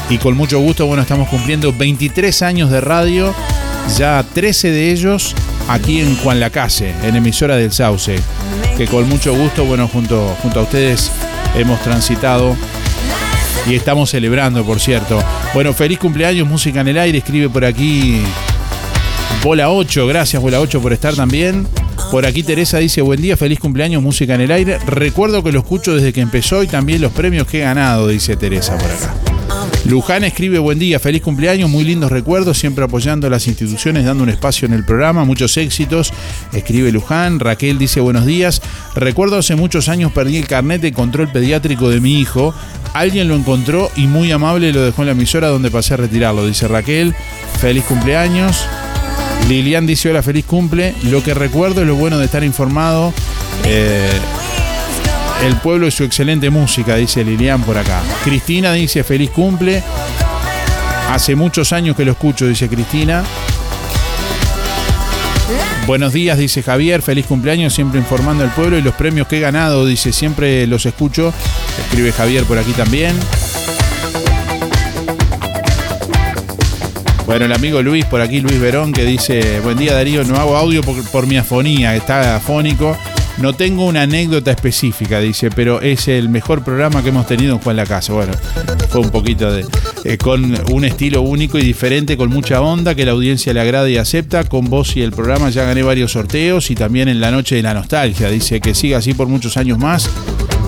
[0.09, 3.35] y con mucho gusto, bueno, estamos cumpliendo 23 años de radio,
[3.97, 5.35] ya 13 de ellos
[5.67, 8.19] aquí en Juan Lacase, en emisora del Sauce,
[8.77, 11.11] que con mucho gusto, bueno, junto, junto a ustedes
[11.55, 12.55] hemos transitado
[13.67, 15.21] y estamos celebrando, por cierto.
[15.53, 18.21] Bueno, feliz cumpleaños, música en el aire, escribe por aquí
[19.43, 21.67] Bola 8, gracias Bola 8 por estar también.
[22.11, 24.79] Por aquí Teresa dice, buen día, feliz cumpleaños, música en el aire.
[24.85, 28.35] Recuerdo que lo escucho desde que empezó y también los premios que he ganado, dice
[28.35, 29.30] Teresa por acá.
[29.85, 34.23] Luján escribe, buen día, feliz cumpleaños, muy lindos recuerdos, siempre apoyando a las instituciones, dando
[34.23, 36.13] un espacio en el programa, muchos éxitos.
[36.53, 38.61] Escribe Luján, Raquel dice, buenos días.
[38.95, 42.53] Recuerdo hace muchos años perdí el carnet de control pediátrico de mi hijo.
[42.93, 46.45] Alguien lo encontró y muy amable lo dejó en la emisora donde pasé a retirarlo,
[46.45, 47.15] dice Raquel.
[47.59, 48.65] Feliz cumpleaños.
[49.47, 50.93] Lilian dice hola, feliz cumple.
[51.03, 53.13] Lo que recuerdo es lo bueno de estar informado.
[53.65, 54.09] Eh,
[55.43, 58.01] el pueblo y su excelente música, dice Lilian por acá.
[58.23, 59.81] Cristina dice feliz cumple.
[61.09, 63.23] Hace muchos años que lo escucho, dice Cristina.
[65.87, 67.01] Buenos días, dice Javier.
[67.01, 70.85] Feliz cumpleaños, siempre informando al pueblo y los premios que he ganado, dice siempre los
[70.85, 71.33] escucho.
[71.85, 73.15] Escribe Javier por aquí también.
[77.25, 80.55] Bueno, el amigo Luis, por aquí Luis Verón, que dice, buen día Darío, no hago
[80.55, 82.97] audio por, por mi afonía, está afónico.
[83.41, 87.59] No tengo una anécdota específica, dice, pero es el mejor programa que hemos tenido en
[87.59, 88.13] Juan la Casa.
[88.13, 88.33] Bueno,
[88.89, 89.65] fue un poquito de...
[90.03, 93.89] eh, con un estilo único y diferente, con mucha onda, que la audiencia le agrada
[93.89, 94.43] y acepta.
[94.43, 97.63] Con vos y el programa ya gané varios sorteos y también en la noche de
[97.63, 98.29] la nostalgia.
[98.29, 100.07] Dice que siga así por muchos años más.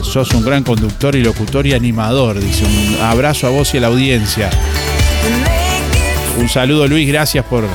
[0.02, 2.40] Sos un gran conductor y locutor y animador.
[2.40, 4.50] Dice, un abrazo a vos y a la audiencia.
[6.40, 7.66] Un saludo Luis, gracias por,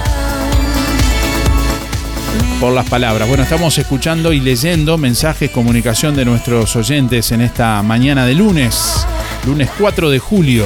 [2.60, 3.28] por las palabras.
[3.28, 9.06] Bueno, estamos escuchando y leyendo mensajes, comunicación de nuestros oyentes en esta mañana de lunes,
[9.46, 10.64] lunes 4 de julio.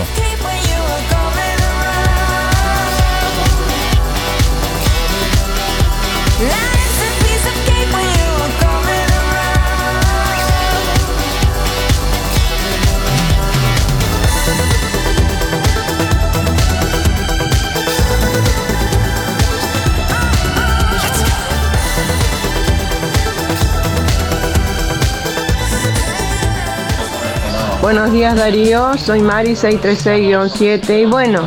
[27.82, 31.46] Buenos días Darío, soy Mari 636-7 y bueno,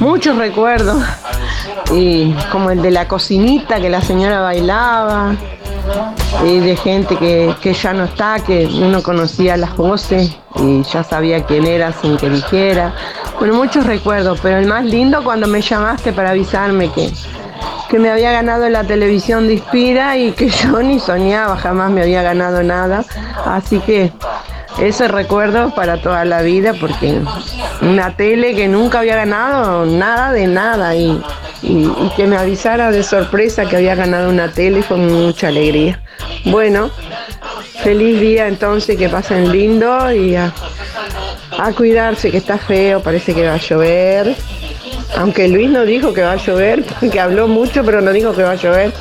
[0.00, 1.00] muchos recuerdos
[1.94, 5.36] y como el de la cocinita que la señora bailaba
[6.44, 11.04] y de gente que, que ya no está, que uno conocía las voces y ya
[11.04, 12.92] sabía quién era sin que dijera.
[13.38, 17.12] Bueno, muchos recuerdos, pero el más lindo cuando me llamaste para avisarme que,
[17.88, 22.02] que me había ganado la televisión de Inspira y que yo ni soñaba, jamás me
[22.02, 23.04] había ganado nada.
[23.44, 24.12] Así que
[24.80, 27.20] ese recuerdo para toda la vida porque
[27.80, 31.20] una tele que nunca había ganado nada de nada y,
[31.62, 36.00] y- que me avisara de sorpresa que había ganado una tele fue mucha alegría.
[36.44, 36.90] Bueno,
[37.82, 40.52] feliz día entonces, que pasen lindo y a,
[41.58, 44.34] a cuidarse que está feo, parece que va a llover.
[45.16, 48.42] Aunque Luis no dijo que va a llover, porque habló mucho, pero no dijo que
[48.42, 48.92] va a llover.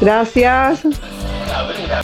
[0.00, 0.80] Gracias.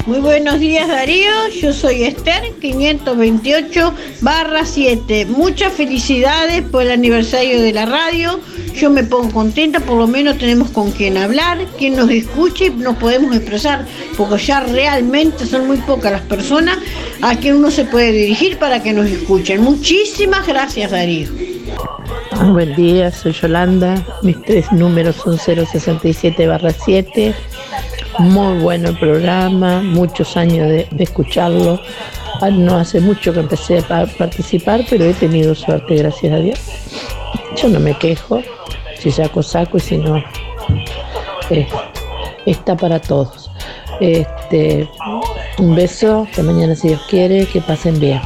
[0.07, 1.31] Muy buenos días Darío,
[1.61, 5.27] yo soy Esther 528 barra 7.
[5.27, 8.41] Muchas felicidades por el aniversario de la radio.
[8.75, 12.71] Yo me pongo contenta, por lo menos tenemos con quien hablar, quien nos escuche y
[12.71, 13.87] nos podemos expresar,
[14.17, 16.79] porque ya realmente son muy pocas las personas
[17.23, 19.63] a quien uno se puede dirigir para que nos escuchen.
[19.63, 21.29] Muchísimas gracias Darío.
[22.53, 24.07] Buen día, soy Yolanda.
[24.23, 27.35] Mis tres números son 067 barra 7.
[28.19, 31.81] Muy bueno el programa, muchos años de, escucharlo.
[32.41, 36.37] Ah, No hace mucho que empecé a pa- participar, pero he tenido suerte, gracias a
[36.39, 36.59] Dios.
[37.61, 38.43] Yo no me quejo,
[38.99, 40.17] si saco, saco y si no,
[41.51, 41.67] eh,
[42.47, 43.51] está para todos.
[44.01, 44.89] Este,
[45.59, 48.21] un beso, que mañana si Dios quiere, que pasen bien.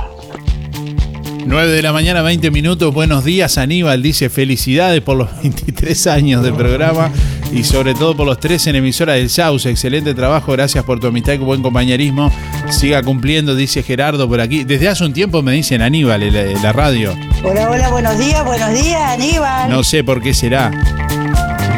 [1.47, 2.93] 9 de la mañana, 20 minutos.
[2.93, 4.03] Buenos días, Aníbal.
[4.03, 7.11] Dice felicidades por los 23 años de programa
[7.53, 9.69] y sobre todo por los tres en emisora del Sauce.
[9.69, 12.33] Excelente trabajo, gracias por tu amistad y buen compañerismo.
[12.71, 14.65] Siga cumpliendo, dice Gerardo por aquí.
[14.65, 17.17] Desde hace un tiempo me dicen Aníbal en la, en la radio.
[17.43, 19.71] Hola, hola, buenos días, buenos días, Aníbal.
[19.71, 20.71] No sé por qué será.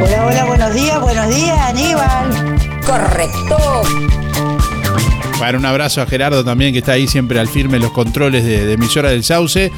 [0.01, 2.57] Hola, hola, buenos días, buenos días, Aníbal.
[2.85, 3.83] Correcto.
[5.39, 8.45] Para un abrazo a Gerardo también, que está ahí siempre al firme en los controles
[8.45, 9.73] de, de emisora del Sauce.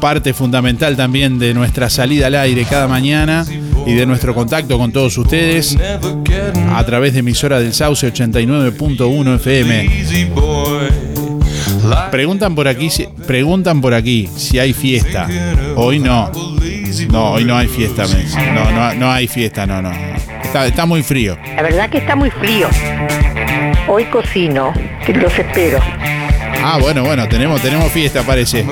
[0.00, 3.46] Parte fundamental también de nuestra salida al aire cada mañana
[3.86, 5.76] y de nuestro contacto con todos ustedes
[6.74, 9.88] a través de emisora del Sauce 89.1 FM.
[12.10, 15.26] Preguntan por aquí, si- preguntan por aquí si hay fiesta.
[15.76, 16.30] Hoy no.
[17.10, 18.04] No, hoy no hay fiesta.
[18.54, 19.90] No, no, no hay fiesta, no, no.
[20.42, 21.36] Está, está muy frío.
[21.56, 22.68] La verdad que está muy frío.
[23.88, 24.72] Hoy cocino,
[25.14, 25.78] los espero.
[26.64, 28.64] Ah, bueno, bueno, tenemos, tenemos fiesta, parece.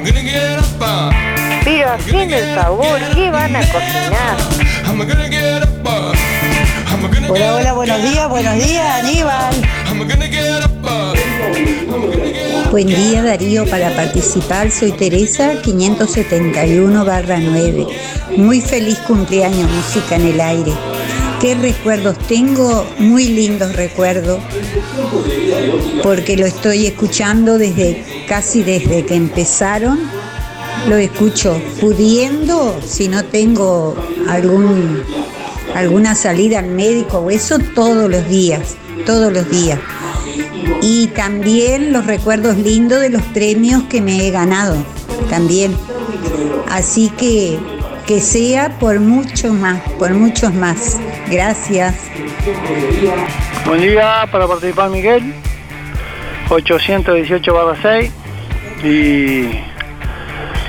[1.90, 4.36] Hacen el favor, ¿qué van a cocinar?
[7.28, 9.54] Hola, hola, buenos días, buenos días, Aníbal.
[12.70, 17.86] Buen día Darío, para participar soy Teresa 571 barra 9.
[18.36, 20.72] Muy feliz cumpleaños Música en el Aire.
[21.40, 22.86] ¿Qué recuerdos tengo?
[22.98, 24.38] Muy lindos recuerdos,
[26.04, 30.19] porque lo estoy escuchando desde casi desde que empezaron.
[30.88, 33.94] Lo escucho pudiendo, si no tengo
[34.28, 35.02] algún,
[35.74, 38.76] alguna salida al médico o eso, todos los días,
[39.06, 39.78] todos los días
[40.82, 44.76] y también los recuerdos lindos de los premios que me he ganado
[45.28, 45.76] también.
[46.70, 47.58] Así que
[48.06, 50.98] que sea por mucho más, por muchos más.
[51.30, 51.94] Gracias.
[53.64, 55.32] Buen día para participar Miguel,
[56.48, 58.12] 818 barra 6
[58.82, 59.69] y, y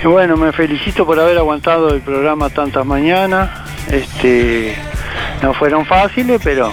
[0.09, 3.49] bueno, me felicito por haber aguantado el programa tantas mañanas.
[3.91, 4.75] Este,
[5.41, 6.71] no fueron fáciles, pero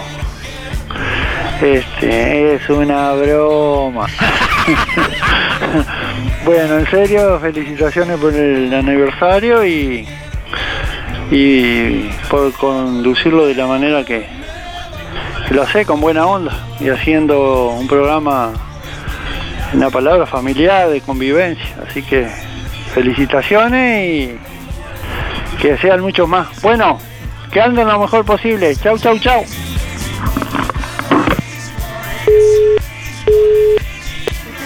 [1.61, 4.07] este es una broma.
[6.45, 10.07] bueno, en serio, felicitaciones por el aniversario y,
[11.31, 14.27] y por conducirlo de la manera que,
[15.51, 18.53] lo hace con buena onda y haciendo un programa
[19.73, 21.77] en la palabra familiar de convivencia.
[21.89, 22.29] Así que
[22.89, 24.39] felicitaciones y
[25.61, 26.61] que sean muchos más.
[26.63, 26.99] Bueno,
[27.53, 28.75] que anden lo mejor posible.
[28.77, 29.45] Chau, chau, chau.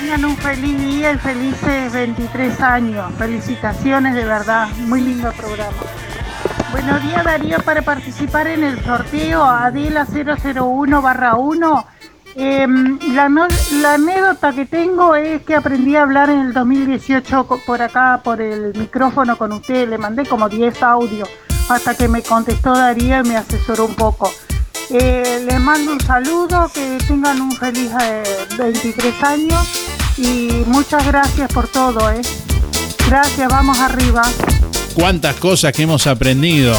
[0.00, 3.12] Tengan un feliz día y felices 23 años.
[3.18, 4.68] Felicitaciones de verdad.
[4.86, 5.72] Muy lindo programa.
[6.72, 11.86] Buenos días Darío para participar en el sorteo Adela 001 barra 1.
[12.34, 13.26] Em, la,
[13.94, 18.40] anécdota que tengo es que aprendí a hablar en el 2018 co- por acá, por
[18.40, 19.88] el micrófono con ustedes.
[19.88, 21.28] Le mandé como 10 audios
[21.68, 24.32] hasta que me contestó Darío y me asesoró un poco.
[24.90, 28.22] Eh, les mando un saludo, que tengan un feliz eh,
[28.58, 29.66] 23 años
[30.18, 32.20] Y muchas gracias por todo, ¿eh?
[33.08, 34.22] Gracias, vamos arriba.
[34.94, 36.74] Cuántas cosas que hemos aprendido.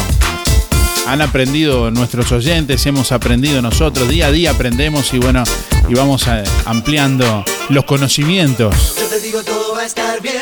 [1.06, 5.44] Han aprendido nuestros oyentes, hemos aprendido nosotros, día a día aprendemos y bueno,
[5.88, 8.96] y vamos a- ampliando los conocimientos.
[8.98, 10.36] Yo te digo todo va a estar bien,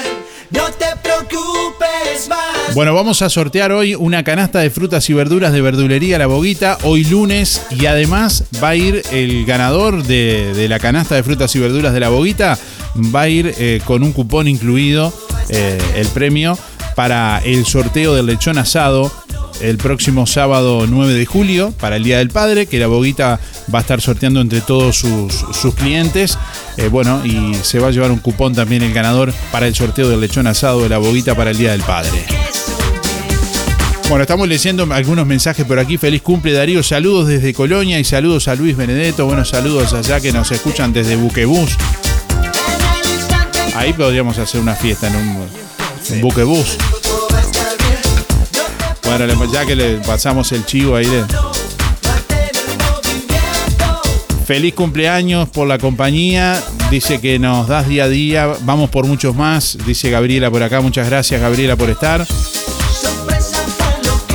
[0.50, 2.74] no te preocupes más.
[2.74, 6.78] Bueno, vamos a sortear hoy una canasta de frutas y verduras de verdulería La Boguita,
[6.84, 11.54] hoy lunes, y además va a ir el ganador de, de la canasta de frutas
[11.56, 12.56] y verduras de La Boguita,
[13.14, 15.12] va a ir eh, con un cupón incluido,
[15.48, 16.56] eh, el premio,
[16.94, 19.10] para el sorteo del lechón asado
[19.62, 23.40] el próximo sábado 9 de julio para el Día del Padre, que la Boguita
[23.72, 26.36] va a estar sorteando entre todos sus, sus clientes.
[26.76, 30.08] Eh, bueno, y se va a llevar un cupón también el ganador para el sorteo
[30.08, 32.24] del lechón asado de la Boguita para el Día del Padre.
[34.08, 35.96] Bueno, estamos leyendo algunos mensajes por aquí.
[35.96, 39.24] Feliz cumple Darío, saludos desde Colonia y saludos a Luis Benedetto.
[39.24, 41.78] Buenos saludos allá que nos escuchan desde Buquebús.
[43.74, 45.48] Ahí podríamos hacer una fiesta en un,
[46.10, 46.76] un buquebús.
[49.18, 51.04] Bueno, ya que le pasamos el chivo ahí.
[51.04, 51.24] le-
[54.46, 56.62] Feliz cumpleaños por la compañía.
[56.90, 58.48] Dice que nos das día a día.
[58.62, 59.76] Vamos por muchos más.
[59.86, 60.80] Dice Gabriela por acá.
[60.80, 62.26] Muchas gracias, Gabriela, por estar.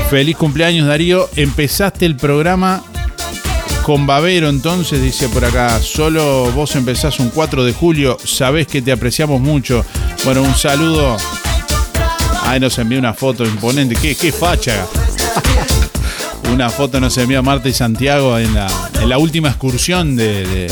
[0.10, 1.28] Feliz cumpleaños, Darío.
[1.36, 2.84] Empezaste el programa
[3.84, 5.80] con Babero, entonces, dice por acá.
[5.82, 8.18] Solo vos empezás un 4 de julio.
[8.24, 9.84] Sabés que te apreciamos mucho.
[10.24, 11.18] Bueno, un saludo.
[12.48, 13.94] Ahí nos envió una foto imponente.
[13.96, 14.88] ¿Qué, qué facha?
[16.54, 18.68] Una foto nos envió Marta y Santiago en la,
[19.02, 20.72] en la última excursión de,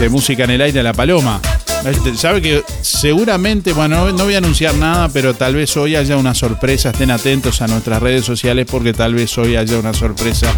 [0.00, 1.40] de, música en el aire a La Paloma.
[1.84, 6.16] Este, Sabe que seguramente, bueno, no voy a anunciar nada, pero tal vez hoy haya
[6.16, 6.90] una sorpresa.
[6.90, 10.52] Estén atentos a nuestras redes sociales porque tal vez hoy haya una sorpresa.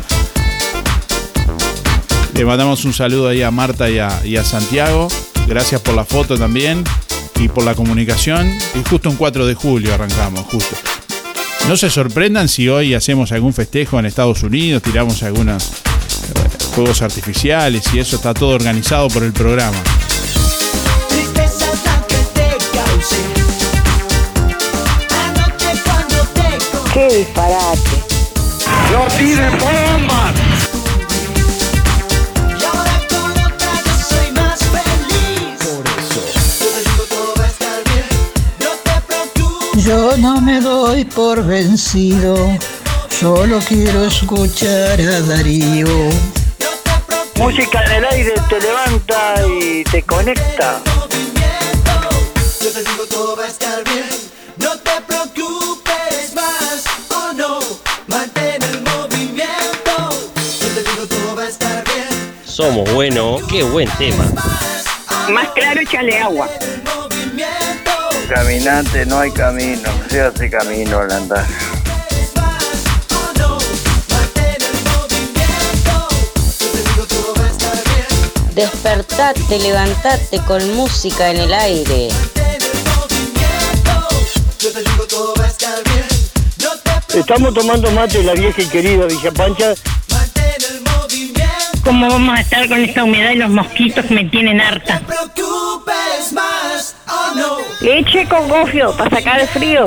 [2.32, 5.09] Le mandamos un saludo ahí a Marta y a Santiago.
[5.47, 6.84] Gracias por la foto también
[7.39, 8.51] y por la comunicación.
[8.74, 10.76] Y justo un 4 de julio arrancamos, justo.
[11.68, 15.72] No se sorprendan si hoy hacemos algún festejo en Estados Unidos, tiramos algunos eh,
[16.74, 19.76] fuegos artificiales y eso está todo organizado por el programa.
[26.95, 27.91] ¡Qué disparate!
[28.91, 30.47] ¡No tiren bombas!
[39.89, 42.36] Yo no me doy por vencido,
[43.09, 45.86] solo quiero escuchar a Darío.
[47.36, 50.82] Música en el aire te levanta y te conecta.
[52.61, 54.05] Yo te digo todo va a estar bien,
[54.59, 56.84] no te preocupes más.
[57.09, 57.59] Oh no,
[58.09, 60.11] mantén el movimiento.
[60.61, 62.34] Yo te digo todo va a estar bien.
[62.45, 64.26] Somos buenos, qué buen tema.
[65.30, 66.47] Más claro, échale agua.
[68.29, 71.47] Caminante no hay camino, se hace camino al andar.
[78.55, 82.09] Despertate, levantate con música en el aire.
[87.14, 89.74] Estamos tomando mate la vieja y querida Villa Pancha.
[91.83, 95.01] ¿Cómo vamos a estar con esta humedad y los mosquitos que me tienen harta?
[97.81, 99.85] Leche con gofio para sacar el frío.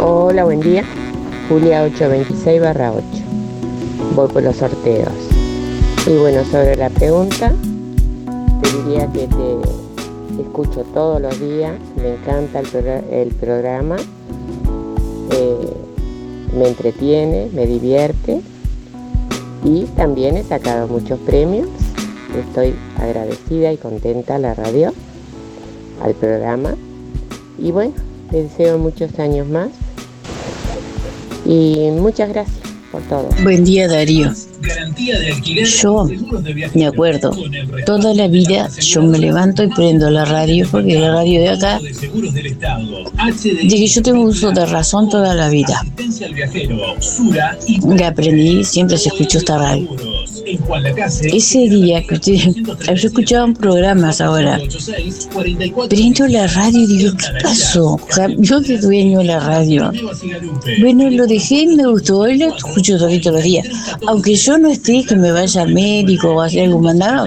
[0.00, 0.82] Hola, buen día.
[1.50, 3.04] Julia 826 barra 8.
[4.14, 5.12] Voy por los sorteos.
[6.06, 7.52] Y bueno, sobre la pregunta,
[8.62, 11.74] te diría que te escucho todos los días.
[11.96, 13.96] Me encanta el, el programa.
[15.32, 15.76] Eh,
[16.56, 18.40] me entretiene, me divierte.
[19.64, 21.68] Y también he sacado muchos premios.
[22.34, 24.92] Estoy agradecida y contenta a la radio,
[26.02, 26.74] al programa.
[27.58, 27.94] Y bueno,
[28.30, 29.68] te deseo muchos años más.
[31.44, 32.56] Y muchas gracias
[32.90, 33.28] por todo.
[33.42, 34.32] Buen día Darío.
[35.80, 36.08] Yo
[36.74, 37.30] me acuerdo,
[37.84, 41.78] toda la vida yo me levanto y prendo la radio, porque la radio de acá,
[41.80, 45.84] de que yo tengo uso de razón toda la vida.
[47.86, 49.88] La aprendí, siempre se escuchó esta radio.
[50.46, 52.36] Ese día que usted,
[52.94, 54.60] yo escuchaba programas ahora,
[55.88, 57.94] prendo la radio y digo, ¿qué pasó?
[57.94, 59.92] O sea, Yo que dueño de la radio.
[60.80, 63.66] Bueno, lo dejé y me gustó, y lo escucho todos los días.
[64.06, 67.26] Aunque yo no esté, que me vaya al médico o a hacer algún mandado,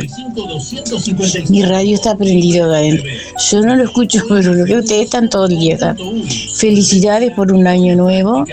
[1.50, 3.10] mi radio está prendido acá adentro.
[3.52, 5.96] Yo no lo escucho, pero lo que ustedes están todo el día acá.
[6.56, 8.46] Felicidades por un año nuevo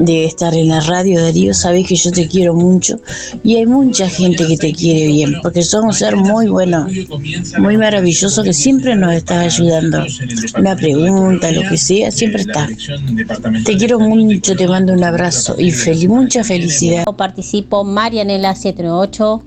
[0.00, 1.54] de estar en la radio, Darío.
[1.54, 2.98] Sabes que yo te quiero mucho
[3.46, 6.86] y hay mucha gente que te quiere bien, porque sos un ser muy bueno,
[7.58, 10.04] muy maravilloso que siempre nos estás ayudando.
[10.58, 12.68] Una pregunta, lo que sea, siempre está.
[13.64, 17.04] Te quiero mucho, te mando un abrazo y feliz, mucha felicidad.
[17.16, 19.42] Participo Marianela 798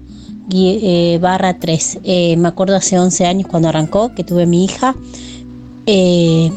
[0.50, 2.00] gui- eh, barra 3.
[2.06, 4.96] Eh, me acuerdo hace 11 años cuando arrancó, que tuve mi hija,
[5.86, 6.52] eh,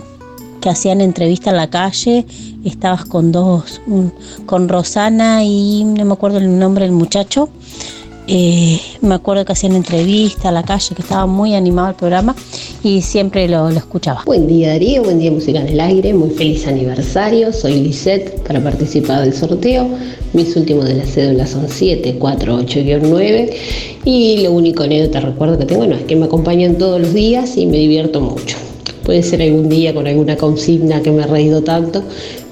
[0.61, 2.25] que hacían entrevista en la calle.
[2.65, 3.81] Estabas con dos,
[4.47, 7.49] con Rosana y no me acuerdo el nombre del muchacho.
[8.29, 12.37] Eh, me acuerdo que hacían entrevista a la calle, que estaba muy animado el programa
[12.85, 14.23] y siempre lo, escuchaba.
[14.25, 18.63] Buen día Darío, buen día Música en el Aire, muy feliz aniversario, soy Lisette para
[18.63, 19.89] participar del sorteo,
[20.35, 23.51] mis últimos de la cédula son 748-9
[24.05, 27.57] y lo único anécdota recuerdo que tengo no, es que me acompañan todos los días
[27.57, 28.57] y me divierto mucho.
[29.05, 32.05] Puede ser algún día con alguna consigna que me he reído tanto,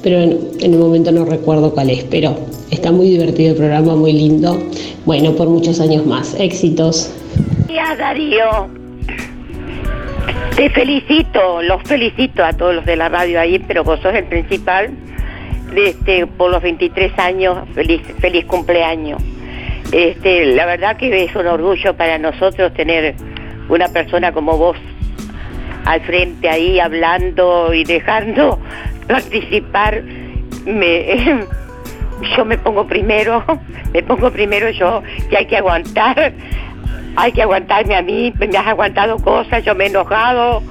[0.02, 2.36] pero en, el momento no recuerdo cuál es, pero
[2.70, 4.58] está muy divertido el programa, muy lindo.
[5.04, 6.34] Bueno, por muchos años más.
[6.38, 7.12] Éxitos.
[7.66, 8.68] días, Darío.
[10.56, 14.24] Te felicito, los felicito a todos los de la radio ahí, pero vos sos el
[14.24, 14.90] principal.
[15.74, 19.22] Este, por los 23 años, feliz, feliz cumpleaños.
[19.92, 23.14] Este, la verdad que es un orgullo para nosotros tener
[23.68, 24.76] una persona como vos
[25.84, 28.58] al frente ahí hablando y dejando
[29.10, 30.02] participar.
[30.66, 31.44] Me,
[32.36, 33.44] yo me pongo primero,
[33.92, 36.32] me pongo primero yo, que hay que aguantar,
[37.16, 40.62] hay que aguantarme a mí, me has aguantado cosas, yo me he enojado,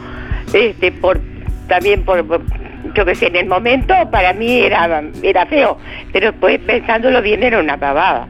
[0.54, 1.20] este, por,
[1.68, 2.24] también por,
[2.94, 5.78] yo que sé, en el momento para mí era, era feo,
[6.14, 8.28] pero después pensándolo bien era una pavada.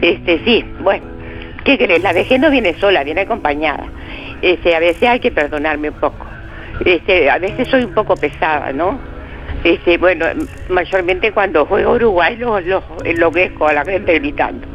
[0.00, 1.04] Este, sí, bueno,
[1.64, 2.02] ¿qué crees?
[2.02, 3.86] La vejez no viene sola, viene acompañada.
[4.42, 6.26] Este, a veces hay que perdonarme un poco.
[6.84, 9.09] Este, a veces soy un poco pesada, ¿no?
[9.62, 10.26] Este, bueno,
[10.68, 14.66] mayormente cuando juego Uruguay lo, lo enloquezco a la gente gritando.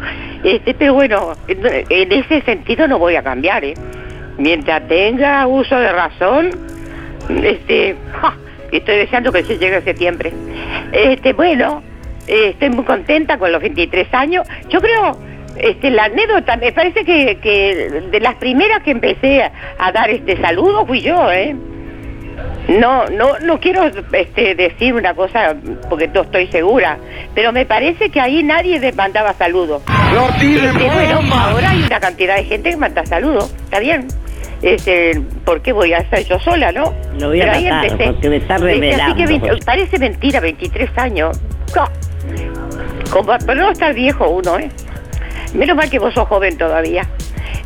[0.43, 3.73] Este, pero bueno, en ese sentido no voy a cambiar, ¿eh?
[4.37, 6.49] Mientras tenga uso de razón,
[7.43, 8.35] este, ¡ja!
[8.71, 10.31] estoy deseando que se llegue a septiembre.
[10.91, 11.81] Este, bueno,
[12.27, 14.47] estoy muy contenta con los 23 años.
[14.69, 15.17] Yo creo,
[15.57, 20.09] este, la anécdota, me parece que, que de las primeras que empecé a, a dar
[20.09, 21.55] este saludo fui yo, ¿eh?
[22.67, 25.55] No, no, no quiero este, decir una cosa
[25.89, 26.97] porque no estoy segura,
[27.35, 29.83] pero me parece que ahí nadie les mandaba saludos.
[30.41, 34.07] Este, bueno, ahora hay una cantidad de gente que manda saludos, está bien.
[34.61, 36.93] Este, ¿Por qué voy a ser yo sola, no?
[37.19, 38.11] Lo voy a Pero ahí empecé.
[38.11, 41.39] porque me está Este, así que revelando, parece mentira, 23 años.
[43.11, 44.69] Como, pero no está viejo uno, ¿eh?
[45.53, 47.07] Menos mal que vos sos joven todavía.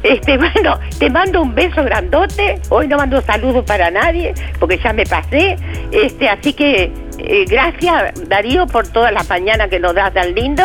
[0.04, 2.60] Este, bueno, te mando un beso grandote.
[2.70, 5.58] Hoy no mando saludos para nadie, porque ya me pasé.
[5.92, 10.64] Este, así que eh, gracias, Darío, por todas las mañanas que nos das tan lindo.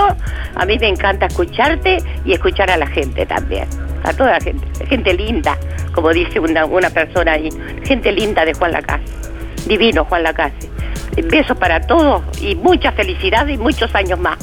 [0.54, 3.68] A mí me encanta escucharte y escuchar a la gente también.
[4.04, 4.66] A toda la gente.
[4.86, 5.58] Gente linda,
[5.92, 7.48] como dice una, una persona ahí.
[7.84, 9.04] Gente linda de Juan Lacase.
[9.66, 10.70] Divino Juan Lacase.
[11.24, 14.38] Besos para todos y mucha felicidad y muchos años más.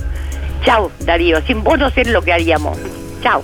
[0.64, 1.42] Chao, Darío.
[1.42, 2.78] Sin vos no sé lo que haríamos.
[3.22, 3.42] Chao.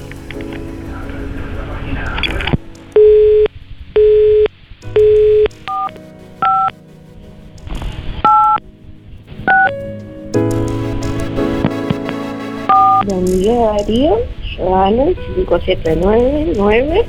[13.08, 14.18] Día Darío,
[14.58, 15.06] Joana
[15.36, 17.06] 5799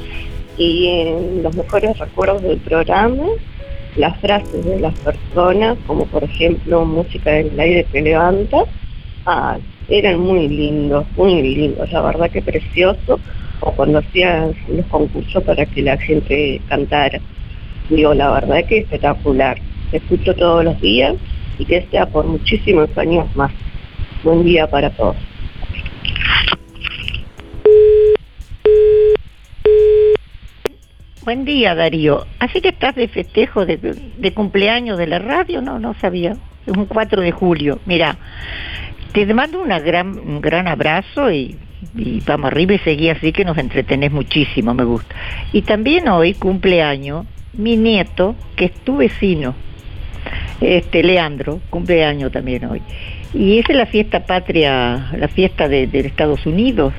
[0.56, 3.24] y en los mejores recuerdos del programa,
[3.96, 8.58] las frases de las personas, como por ejemplo música del aire que levanta,
[9.26, 13.18] ah, eran muy lindos, muy lindos, la verdad que precioso,
[13.58, 17.18] o cuando hacían los concursos para que la gente cantara.
[17.90, 19.58] Digo, la verdad que espectacular.
[19.90, 21.16] Te escucho todos los días
[21.58, 23.50] y que sea por muchísimos años más.
[24.22, 25.16] Buen día para todos.
[31.28, 32.24] Buen día, Darío.
[32.38, 36.34] Así que estás de festejo de, de cumpleaños de la radio, no, no sabía.
[36.66, 37.80] Es un 4 de julio.
[37.84, 38.16] Mira,
[39.12, 41.58] te mando gran, un gran abrazo y,
[41.94, 45.14] y vamos arriba y seguí así que nos entretenés muchísimo, me gusta.
[45.52, 49.54] Y también hoy cumpleaños mi nieto, que es tu vecino,
[50.62, 52.80] este Leandro, cumpleaños también hoy.
[53.34, 56.94] Y esa es la fiesta patria, la fiesta de, de Estados Unidos.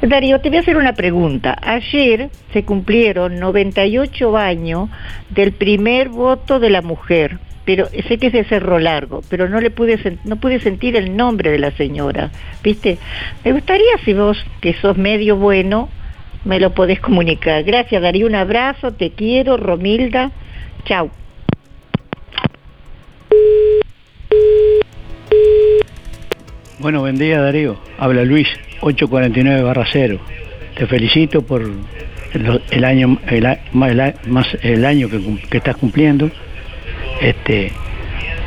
[0.00, 1.58] Darío, te voy a hacer una pregunta.
[1.60, 4.88] Ayer se cumplieron 98 años
[5.30, 9.60] del primer voto de la mujer, pero sé que es de Cerro Largo, pero no
[9.60, 12.30] le pude no pude sentir el nombre de la señora,
[12.62, 12.98] ¿viste?
[13.44, 15.88] Me gustaría si vos, que sos medio bueno,
[16.44, 17.64] me lo podés comunicar.
[17.64, 20.30] Gracias, Darío, un abrazo, te quiero, Romilda.
[20.84, 21.10] Chau.
[26.78, 27.76] Bueno, buen día Darío.
[27.98, 28.48] Habla Luis,
[28.80, 30.18] 849 barra 0.
[30.76, 31.62] Te felicito por
[32.70, 33.58] el, año el,
[34.26, 36.30] más, el año que, que estás cumpliendo.
[37.20, 37.72] Este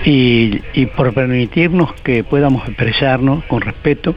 [0.06, 4.16] y, y por permitirnos que podamos expresarnos con respeto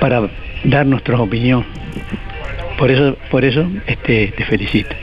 [0.00, 0.28] para
[0.64, 1.64] dar nuestra opinión.
[2.78, 4.94] Por eso, por eso este, te felicito.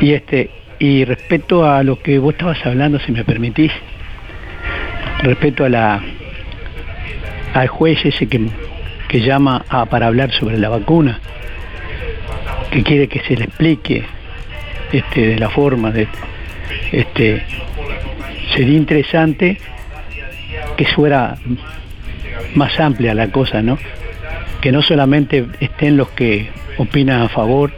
[0.00, 3.72] Y este, y respecto a lo que vos estabas hablando, si me permitís,
[5.22, 6.02] respecto a la
[7.56, 8.48] al juez ese que,
[9.08, 11.20] que llama para hablar sobre la vacuna,
[12.70, 14.04] que quiere que se le explique
[14.92, 16.06] este, de la forma de
[16.92, 17.42] este
[18.54, 19.58] sería interesante
[20.76, 21.36] que fuera
[22.54, 23.78] más amplia la cosa, ¿no?
[24.60, 27.72] Que no solamente estén los que opinan a favor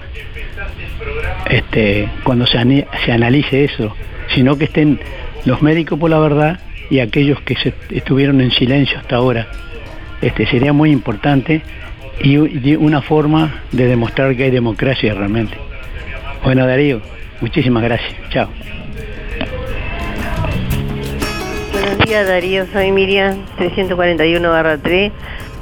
[1.49, 3.95] este, cuando se, se analice eso,
[4.35, 4.99] sino que estén
[5.45, 6.61] los médicos por la verdad
[6.91, 7.57] y aquellos que
[7.91, 9.47] estuvieron en silencio hasta ahora.
[10.21, 11.63] Este, sería muy importante
[12.21, 12.37] y,
[12.77, 15.57] una forma de demostrar que hay democracia realmente.
[16.43, 17.01] Bueno, Darío,
[17.41, 18.15] muchísimas gracias.
[18.31, 18.49] Chao.
[21.73, 25.13] Buenos días Darío, soy Miriam 341 barra 3.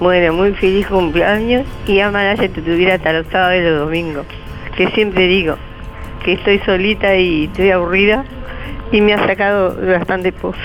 [0.00, 4.26] Bueno, muy feliz cumpleaños y amalaya que te tuviera hasta los sábados y los domingos.
[4.76, 5.56] Que siempre digo
[6.24, 8.24] que estoy solita y estoy aburrida
[8.92, 10.58] y me ha sacado bastante pozo.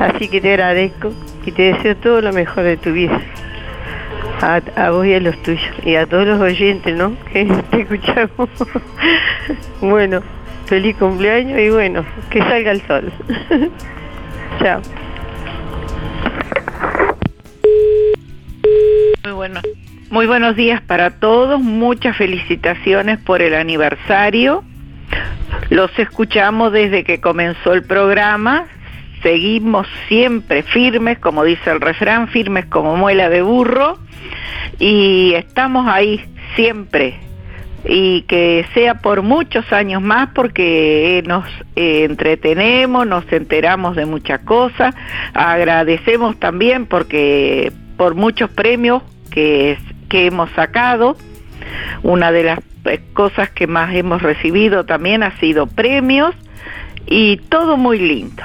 [0.00, 1.12] Así que te agradezco
[1.44, 3.20] y te deseo todo lo mejor de tu vida.
[4.40, 7.16] A, a vos y a los tuyos y a todos los oyentes, ¿no?
[7.32, 8.48] Que te escuchamos.
[9.80, 10.22] bueno,
[10.66, 13.12] feliz cumpleaños y bueno, que salga el sol.
[14.60, 14.80] Chao.
[19.24, 19.60] Muy bueno.
[20.10, 24.64] Muy buenos días para todos, muchas felicitaciones por el aniversario.
[25.68, 28.64] Los escuchamos desde que comenzó el programa,
[29.22, 33.98] seguimos siempre firmes, como dice el refrán, firmes como muela de burro,
[34.78, 36.20] y estamos ahí
[36.56, 37.20] siempre.
[37.84, 41.44] Y que sea por muchos años más porque nos
[41.76, 44.94] eh, entretenemos, nos enteramos de muchas cosas,
[45.32, 49.78] agradecemos también porque por muchos premios que,
[50.08, 51.16] que hemos sacado,
[52.02, 56.34] una de las eh, cosas que más hemos recibido también ha sido premios
[57.06, 58.42] y todo muy lindo.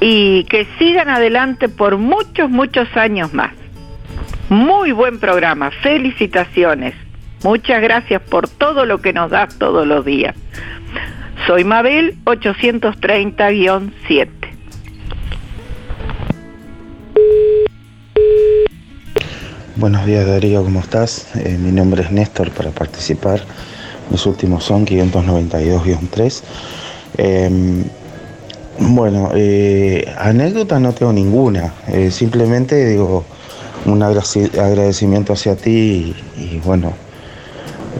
[0.00, 3.52] Y que sigan adelante por muchos, muchos años más.
[4.48, 6.94] Muy buen programa, felicitaciones.
[7.44, 10.34] Muchas gracias por todo lo que nos das todos los días.
[11.46, 14.28] Soy Mabel 830-7.
[19.76, 21.28] Buenos días Darío, ¿cómo estás?
[21.36, 23.42] Eh, mi nombre es Néstor para participar.
[24.10, 26.42] Mis últimos son 592-3.
[27.16, 27.84] Eh,
[28.80, 31.74] bueno, eh, anécdota no tengo ninguna.
[31.88, 33.24] Eh, simplemente digo
[33.86, 36.92] un agradecimiento hacia ti y, bueno,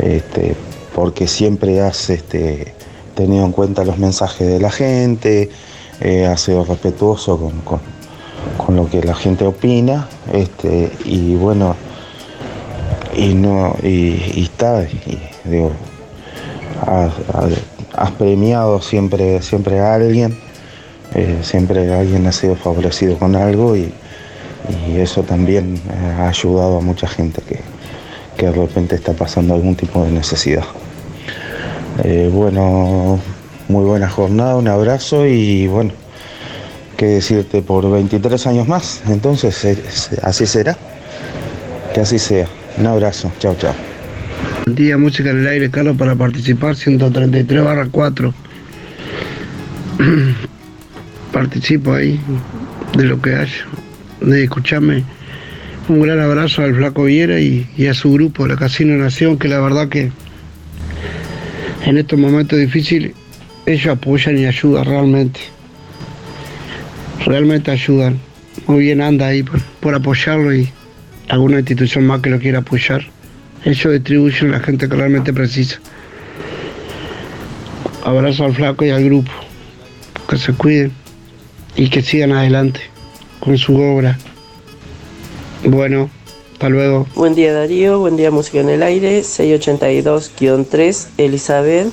[0.00, 0.54] este,
[0.94, 2.74] porque siempre has este,
[3.14, 5.50] tenido en cuenta los mensajes de la gente,
[6.00, 11.74] eh, has sido respetuoso con, con- lo que la gente opina, este, y bueno,
[13.16, 14.86] y no, y, y está,
[15.44, 15.72] digo,
[16.86, 17.12] has-
[17.94, 20.38] has premiado siempre, siempre a alguien,
[21.14, 23.92] eh, siempre alguien ha sido favorecido con algo y,
[24.96, 27.60] eso también eh, ha ayudado a mucha gente que,
[28.36, 30.64] que de repente está pasando algún tipo de necesidad.
[32.04, 33.18] Eh, bueno,
[33.68, 35.92] muy buena jornada, un abrazo y bueno,
[36.98, 39.66] qué decirte por 23 años más, entonces
[40.22, 40.76] así será,
[41.94, 42.46] que así sea.
[42.76, 43.74] Un abrazo, chao, chao.
[44.66, 48.34] Día, música en el aire, Carlos, para participar, 133 barra 4.
[51.32, 52.18] Participo ahí
[52.96, 53.66] de lo que haya,
[54.20, 55.04] de escucharme.
[55.88, 59.60] Un gran abrazo al Flaco Viera y, a su grupo, la Casino Nación, que la
[59.60, 60.12] verdad que
[61.84, 63.12] en estos momentos difíciles
[63.66, 65.40] ellos apoyan y ayudan realmente.
[67.24, 68.18] Realmente ayudan.
[68.66, 70.68] Muy bien anda ahí por, por apoyarlo y
[71.28, 73.04] alguna institución más que lo quiera apoyar.
[73.64, 75.80] Ellos distribuyen a la gente que realmente precisa.
[78.04, 79.30] Abrazo al flaco y al grupo.
[80.28, 80.92] Que se cuiden
[81.78, 82.80] y que sigan adelante
[83.40, 84.18] con su obra.
[85.64, 86.10] Bueno,
[86.54, 87.06] Hasta luego.
[87.14, 91.86] Buen día Darío, buen día Música en el Aire, 682-3, Elizabeth.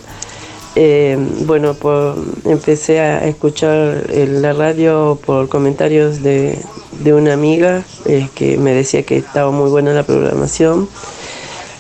[0.75, 6.57] Eh, bueno, por- empecé a escuchar en la radio por comentarios de,
[7.03, 10.89] de una amiga eh, que me decía que estaba muy buena la programación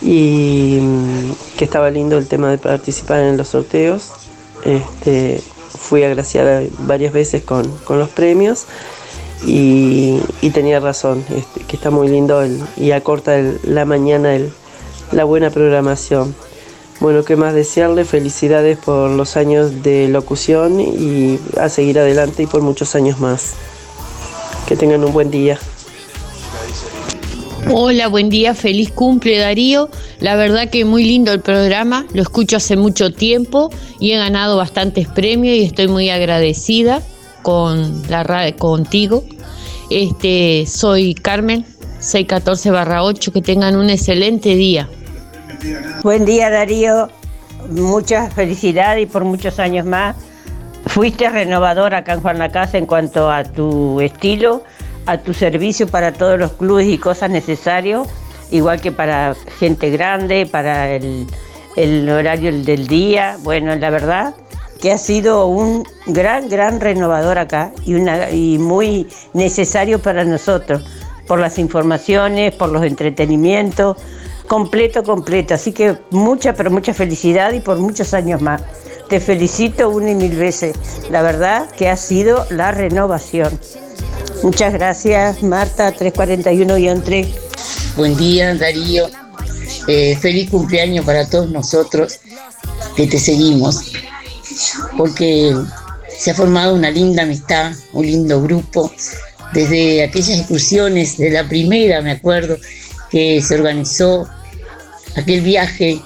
[0.01, 4.11] y mm, que estaba lindo el tema de participar en los sorteos.
[4.63, 5.41] Este,
[5.77, 8.65] fui agraciada varias veces con, con los premios
[9.45, 10.19] y,
[10.53, 12.41] tenía razón, este, que está muy lindo
[12.77, 14.37] y acorta la mañana
[15.11, 16.35] la buena programación.
[16.99, 18.05] Bueno, ¿qué más desearle?
[18.05, 23.53] Felicidades por los años de locución y a seguir adelante y por muchos años más.
[24.67, 25.59] Que tengan un buen día.
[27.71, 29.89] Hola, buen día, feliz cumple Darío.
[30.19, 34.57] La verdad que muy lindo el programa, lo escucho hace mucho tiempo y he ganado
[34.57, 37.01] bastantes premios y estoy muy agradecida
[37.41, 39.23] con la contigo.
[39.89, 41.65] Este, soy Carmen,
[42.01, 44.87] 614-8, que tengan un excelente día.
[46.03, 47.09] Buen día Darío,
[47.69, 50.15] muchas felicidades y por muchos años más.
[50.85, 54.63] Fuiste renovador acá en Juan la Casa en cuanto a tu estilo,
[55.05, 58.07] a tu servicio para todos los clubes y cosas necesarias,
[58.51, 61.27] igual que para gente grande, para el,
[61.75, 63.37] el horario del día.
[63.43, 64.35] Bueno, la verdad
[64.81, 70.85] que ha sido un gran, gran renovador acá y, una, y muy necesario para nosotros,
[71.27, 73.97] por las informaciones, por los entretenimientos,
[74.47, 75.53] completo, completo.
[75.53, 78.61] Así que mucha, pero mucha felicidad y por muchos años más.
[79.09, 80.75] Te felicito una y mil veces.
[81.09, 83.59] La verdad que ha sido la renovación.
[84.43, 87.27] Muchas gracias, Marta, 341-3.
[87.95, 89.09] Buen día, Darío.
[89.87, 92.19] Eh, feliz cumpleaños para todos nosotros
[92.95, 93.91] que te seguimos,
[94.97, 95.55] porque
[96.17, 98.91] se ha formado una linda amistad, un lindo grupo,
[99.53, 102.57] desde aquellas excursiones, de la primera, me acuerdo,
[103.09, 104.27] que se organizó
[105.15, 106.01] aquel viaje.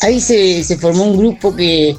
[0.00, 1.96] Ahí se, se formó un grupo que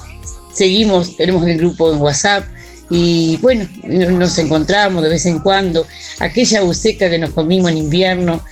[0.54, 2.46] seguimos, tenemos el grupo en WhatsApp
[2.90, 5.88] y bueno, nos encontramos de vez en cuando.
[6.20, 8.44] Aquella buceca que nos comimos en invierno,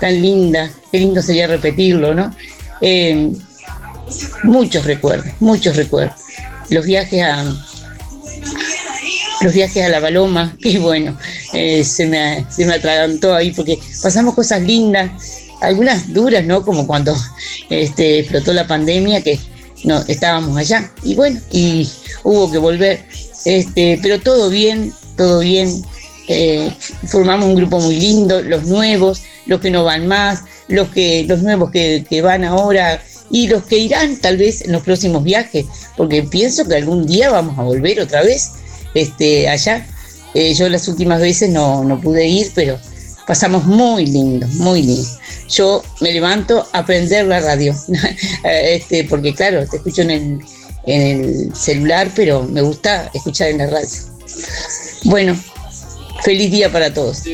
[0.00, 2.34] tan linda, qué lindo sería repetirlo, ¿no?
[2.80, 3.32] Eh,
[4.42, 6.20] muchos recuerdos, muchos recuerdos.
[6.70, 7.44] Los viajes a
[9.44, 11.16] los viajes a la Paloma, qué bueno,
[11.52, 15.10] eh, se, me, se me atragantó ahí porque pasamos cosas lindas,
[15.60, 16.64] algunas duras, ¿no?
[16.64, 17.14] Como cuando
[17.70, 19.38] este, explotó la pandemia, que
[19.84, 21.88] no estábamos allá, y bueno, y
[22.22, 23.04] hubo que volver,
[23.44, 25.82] este, pero todo bien, todo bien.
[26.28, 26.72] eh,
[27.06, 31.42] formamos un grupo muy lindo, los nuevos, los que no van más, los que, los
[31.42, 35.66] nuevos que, van ahora y los que irán tal vez en los próximos viajes,
[35.96, 38.52] porque pienso que algún día vamos a volver otra vez
[38.94, 39.86] este, allá.
[40.34, 42.78] Eh, yo las últimas veces no, no pude ir, pero
[43.26, 45.08] pasamos muy lindo, muy lindo.
[45.48, 47.74] Yo me levanto a aprender la radio,
[48.44, 50.38] este, porque claro, te escucho en el,
[50.86, 53.88] en el celular, pero me gusta escuchar en la radio.
[55.04, 55.36] Bueno,
[56.24, 57.24] feliz día para todos.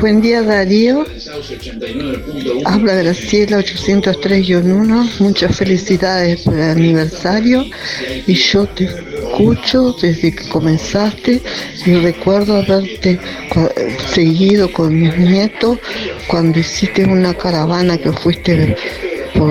[0.00, 1.06] Buen día Darío,
[2.64, 7.64] habla Graciela 803-1, muchas felicidades por el aniversario
[8.26, 11.40] y yo te escucho desde que comenzaste
[11.86, 13.18] y recuerdo haberte
[14.12, 15.78] seguido con mis nietos
[16.26, 18.76] cuando hiciste una caravana que fuiste
[19.34, 19.50] por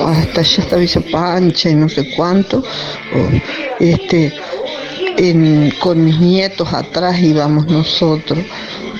[0.00, 2.62] hasta allá hasta Villa Pancha y no sé cuánto,
[3.78, 4.32] este
[5.80, 8.38] con mis nietos atrás íbamos nosotros.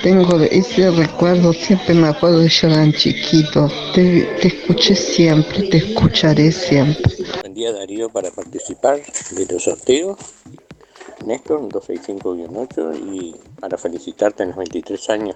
[0.03, 3.71] Tengo ese recuerdo, siempre me acuerdo de chiquitos.
[3.93, 7.11] Te, te escuché siempre, te escucharé siempre.
[7.41, 8.99] Buen día Darío para participar
[9.31, 10.17] de los sorteos.
[11.25, 15.35] Néstor 265-8 y para felicitarte en los 23 años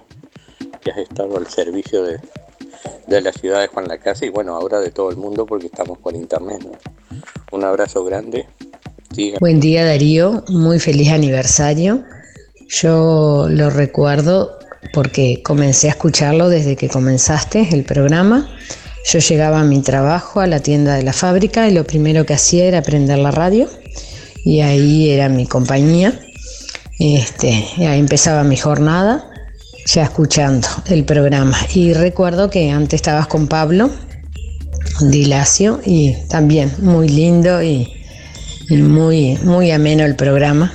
[0.80, 2.20] que has estado al servicio de,
[3.06, 5.66] de la ciudad de Juan la Casa y bueno, ahora de todo el mundo porque
[5.66, 6.60] estamos por internet.
[7.52, 8.46] Un abrazo grande.
[9.40, 12.04] Buen día Darío, muy feliz aniversario.
[12.68, 14.58] Yo lo recuerdo
[14.92, 18.48] porque comencé a escucharlo desde que comenzaste el programa.
[19.08, 22.34] Yo llegaba a mi trabajo, a la tienda de la fábrica y lo primero que
[22.34, 23.68] hacía era prender la radio
[24.44, 26.18] y ahí era mi compañía.
[26.98, 29.30] Este, ahí empezaba mi jornada
[29.86, 31.56] ya escuchando el programa.
[31.74, 33.90] Y recuerdo que antes estabas con Pablo
[35.00, 37.92] Dilacio y también muy lindo y,
[38.70, 40.72] muy, muy ameno el programa.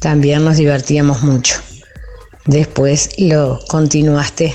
[0.00, 1.56] También nos divertíamos mucho.
[2.44, 4.54] Después lo continuaste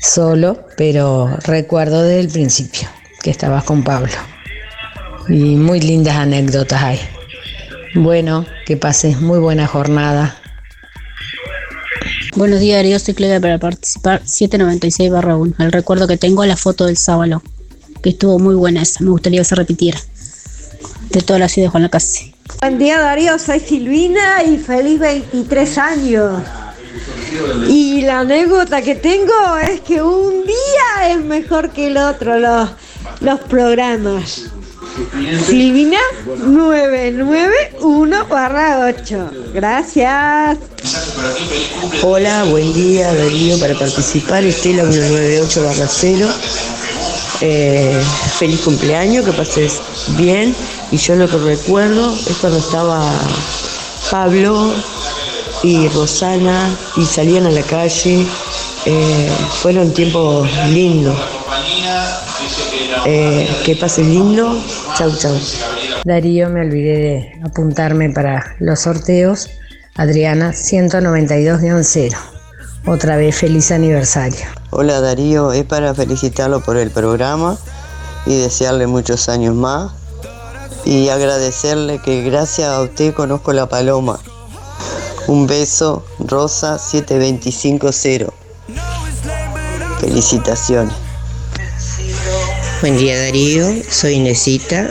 [0.00, 2.88] solo, pero recuerdo desde el principio
[3.22, 4.12] que estabas con Pablo.
[5.28, 7.00] Y muy lindas anécdotas hay.
[7.94, 10.36] Bueno, que pases muy buena jornada.
[12.36, 12.98] Buenos días, Darío.
[12.98, 15.54] Soy Claudia para participar 796 barra 1.
[15.58, 17.42] El recuerdo que tengo la foto del sábado,
[18.02, 19.02] que estuvo muy buena esa.
[19.02, 19.98] Me gustaría que se repitiera.
[21.08, 22.34] De toda la ciudad de Juan Lacase.
[22.60, 26.42] Buen día Darío, soy Silvina y feliz 23 años.
[27.68, 32.68] Y la anécdota que tengo es que un día es mejor que el otro los,
[33.20, 34.50] los programas.
[35.46, 35.98] Silvina
[36.46, 39.30] 991 barra 8.
[39.52, 40.58] Gracias.
[42.02, 44.44] Hola, buen día Darío para participar.
[44.44, 46.28] Estela 198 barra 0.
[47.42, 48.02] Eh,
[48.38, 49.82] feliz cumpleaños, que pases
[50.16, 50.54] bien.
[50.90, 53.12] Y yo lo que recuerdo es cuando estaba
[54.10, 54.72] Pablo
[55.62, 58.26] y Rosana y salían a la calle.
[58.88, 59.28] Eh,
[59.62, 61.16] fueron tiempos lindos.
[63.04, 64.56] Eh, que pases lindo.
[64.96, 65.36] Chau, chau.
[66.04, 69.50] Darío, me olvidé de apuntarme para los sorteos.
[69.96, 72.16] Adriana 192-0.
[72.86, 74.46] Otra vez feliz aniversario.
[74.70, 77.58] Hola Darío, es para felicitarlo por el programa
[78.24, 79.90] y desearle muchos años más
[80.84, 84.20] y agradecerle que gracias a usted conozco la paloma.
[85.26, 88.45] Un beso, Rosa 7250.
[90.00, 90.94] Felicitaciones.
[92.80, 94.90] Buen día Darío, soy Inesita.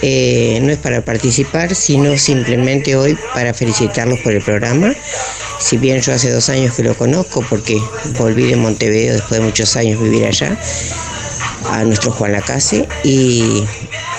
[0.00, 4.94] Eh, no es para participar, sino simplemente hoy para felicitarlos por el programa.
[5.60, 7.76] Si bien yo hace dos años que lo conozco, porque
[8.18, 10.56] volví de Montevideo después de muchos años vivir allá,
[11.68, 13.64] a nuestro Juan Lacase, y,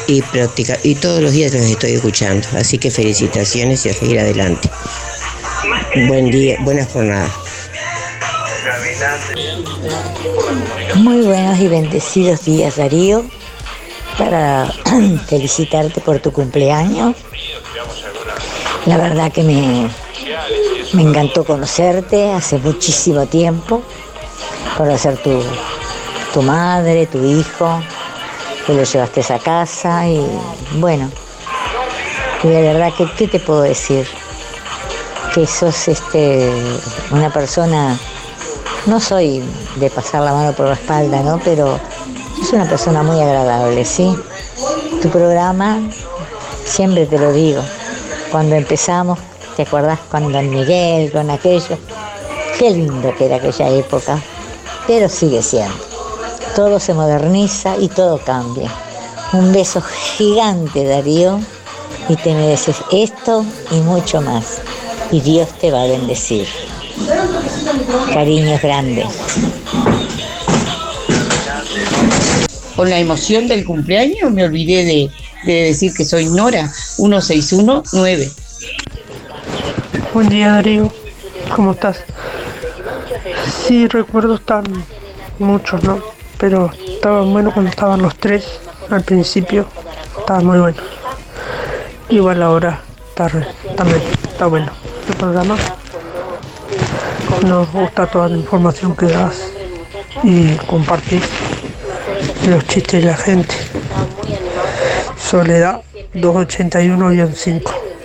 [0.08, 2.46] y, practica- y todos los días los estoy escuchando.
[2.58, 4.70] Así que felicitaciones y a seguir adelante.
[6.08, 7.32] Buen día, buena jornada.
[10.96, 13.24] Muy buenos y bendecidos días, Darío,
[14.18, 14.68] para
[15.28, 17.16] felicitarte por tu cumpleaños.
[18.86, 19.90] La verdad que me,
[20.94, 23.82] me encantó conocerte hace muchísimo tiempo,
[24.78, 25.42] conocer tu,
[26.34, 27.82] tu madre, tu hijo,
[28.66, 30.26] que lo llevaste a casa y
[30.74, 31.10] bueno,
[32.44, 34.06] y de verdad que, ¿qué te puedo decir?
[35.34, 36.52] Que sos este,
[37.12, 37.98] una persona
[38.90, 39.44] no soy
[39.76, 41.40] de pasar la mano por la espalda, ¿no?
[41.46, 41.80] Pero
[42.42, 44.16] es una persona muy agradable, ¿sí?
[45.02, 45.80] Tu programa,
[46.66, 47.62] siempre te lo digo,
[48.32, 49.20] cuando empezamos,
[49.56, 51.78] ¿te acordás con Don Miguel, con aquello?
[52.58, 54.20] Qué lindo que era aquella época,
[54.88, 55.76] pero sigue siendo.
[56.56, 58.72] Todo se moderniza y todo cambia.
[59.34, 59.82] Un beso
[60.18, 61.40] gigante, Darío,
[62.10, 64.62] y te mereces esto y mucho más.
[65.12, 66.48] Y Dios te va a bendecir.
[68.14, 69.06] Cariños grandes.
[72.76, 75.10] Con la emoción del cumpleaños me olvidé de,
[75.46, 76.64] de decir que soy Nora
[76.98, 78.30] 1619.
[80.14, 80.92] Buen día Darío,
[81.56, 81.98] ¿cómo estás?
[83.68, 84.64] Sí, recuerdo están
[85.40, 86.00] muchos, ¿no?
[86.38, 88.46] Pero estaban buenos cuando estaban los tres
[88.90, 89.68] al principio,
[90.18, 90.78] estaba muy bueno.
[92.10, 94.72] Igual ahora está re- también está bueno
[95.08, 95.58] el programa.
[97.44, 99.52] Nos gusta toda la información que das
[100.24, 101.24] y compartís
[102.48, 103.56] los chistes de la gente.
[105.18, 105.82] Soledad
[106.16, 107.62] 281-5.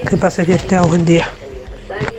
[0.09, 1.28] Que pase que esté buen día.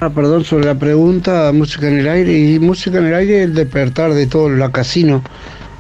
[0.02, 2.38] Ah, perdón, sobre la pregunta, música en el aire.
[2.38, 5.24] Y música en el aire es el despertar de todo la casino.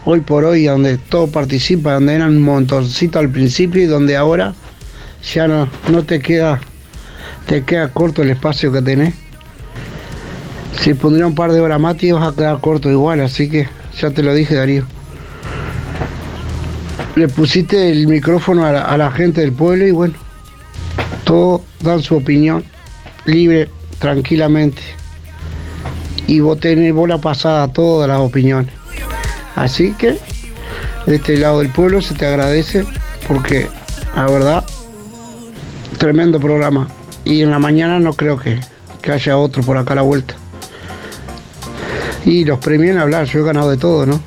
[0.05, 4.53] Hoy por hoy, donde todo participa, donde eran un montoncito al principio y donde ahora
[5.33, 6.61] ya no, no te queda,
[7.47, 9.24] te queda corto el espacio que tenés.
[10.81, 13.67] Si pondría un par de horas más, te ibas a quedar corto igual, así que
[13.99, 14.85] ya te lo dije, Darío.
[17.15, 20.15] Le pusiste el micrófono a la, gente del pueblo y bueno,
[21.23, 22.63] todos dan su opinión
[23.25, 23.69] libre,
[23.99, 24.81] tranquilamente.
[26.27, 28.73] Y vos tenés bola pasada a todas las opiniones.
[29.55, 30.17] Así que,
[31.05, 32.85] de este lado del pueblo se te agradece
[33.27, 33.69] porque,
[34.15, 34.65] la verdad,
[35.97, 36.89] tremendo programa.
[37.23, 38.59] Y en la mañana no creo que,
[39.01, 40.35] que haya otro por acá a la vuelta.
[42.25, 44.19] Y los premios en hablar, yo he ganado de todo, ¿no?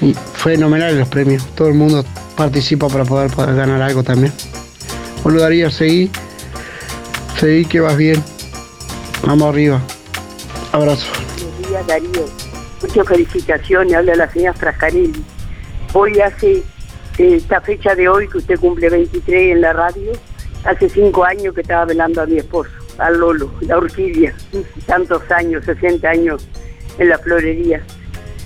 [0.00, 1.46] Sí, fenomenales los premios.
[1.54, 2.04] Todo el mundo
[2.36, 4.32] participa para poder, poder ganar algo también.
[5.22, 6.10] Bueno, Darío, seguí.
[7.38, 8.22] Seguí que vas bien.
[9.26, 9.80] Vamos arriba.
[10.72, 11.06] Abrazo.
[11.36, 12.26] Buenos días, Darío.
[12.80, 13.94] Muchas felicitaciones.
[13.94, 15.24] Habla la señora Frascarelli.
[15.92, 16.62] Hoy hace
[17.18, 20.12] eh, esta fecha de hoy que usted cumple 23 en la radio.
[20.64, 24.34] Hace cinco años que estaba velando a mi esposo, a Lolo, la orquídea.
[24.86, 26.46] Tantos años, 60 años
[26.98, 27.82] en la florería.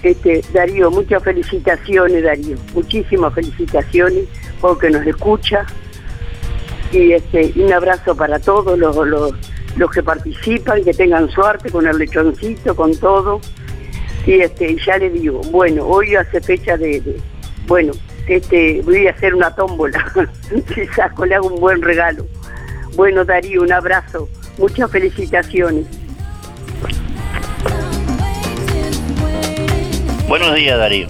[0.03, 2.57] Este, Darío, muchas felicitaciones, Darío.
[2.75, 4.25] Muchísimas felicitaciones
[4.61, 5.67] porque nos escucha.
[6.93, 8.97] Y este, un abrazo para todos los,
[9.77, 13.41] los, que participan, que tengan suerte con el lechoncito, con todo.
[14.27, 17.03] Y este, ya le digo, bueno, hoy hace fecha de,
[17.67, 17.93] bueno,
[18.27, 20.13] este, voy a hacer una tómbola,
[20.97, 22.27] saco, le hago un buen regalo.
[22.97, 25.85] Bueno, Darío, un abrazo, muchas felicitaciones.
[30.27, 31.09] Buenos días, Darío.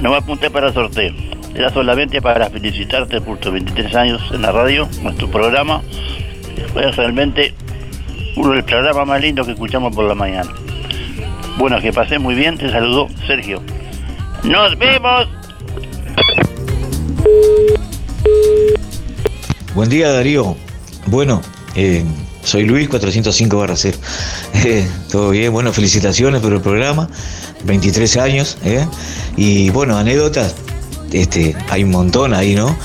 [0.00, 1.12] No me apunté para el sorteo.
[1.54, 5.82] Era solamente para felicitarte por tus 23 años en la radio, nuestro programa.
[6.72, 7.54] Fue realmente
[8.34, 10.50] uno de los programas más lindos que escuchamos por la mañana.
[11.58, 12.56] Bueno, que pasé muy bien.
[12.56, 13.62] Te saludó Sergio.
[14.44, 15.28] ¡Nos vemos!
[19.74, 20.56] Buen día Darío.
[21.06, 21.40] Bueno,
[21.76, 22.04] eh,
[22.42, 23.98] soy Luis 405 barra 0.
[24.64, 27.08] Eh, Todo bien, bueno, felicitaciones por el programa.
[27.64, 28.84] 23 años, ¿eh?
[29.36, 30.54] Y bueno, anécdotas,
[31.12, 32.76] este, hay un montón ahí, ¿no?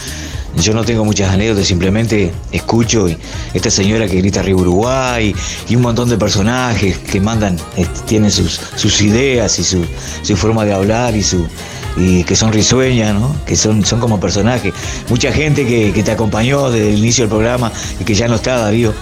[0.58, 3.08] Yo no tengo muchas anécdotas, simplemente escucho
[3.54, 5.34] esta señora que grita arriba Uruguay
[5.70, 10.74] y un montón de personajes que mandan, este, tienen sus, ideas y su forma de
[10.74, 11.48] hablar y su
[11.98, 13.36] y que son risueñas, ¿no?
[13.46, 14.74] Que son, son como personajes.
[15.10, 18.36] Mucha gente que, que te acompañó desde el inicio del programa y que ya no
[18.36, 18.94] está, Darío,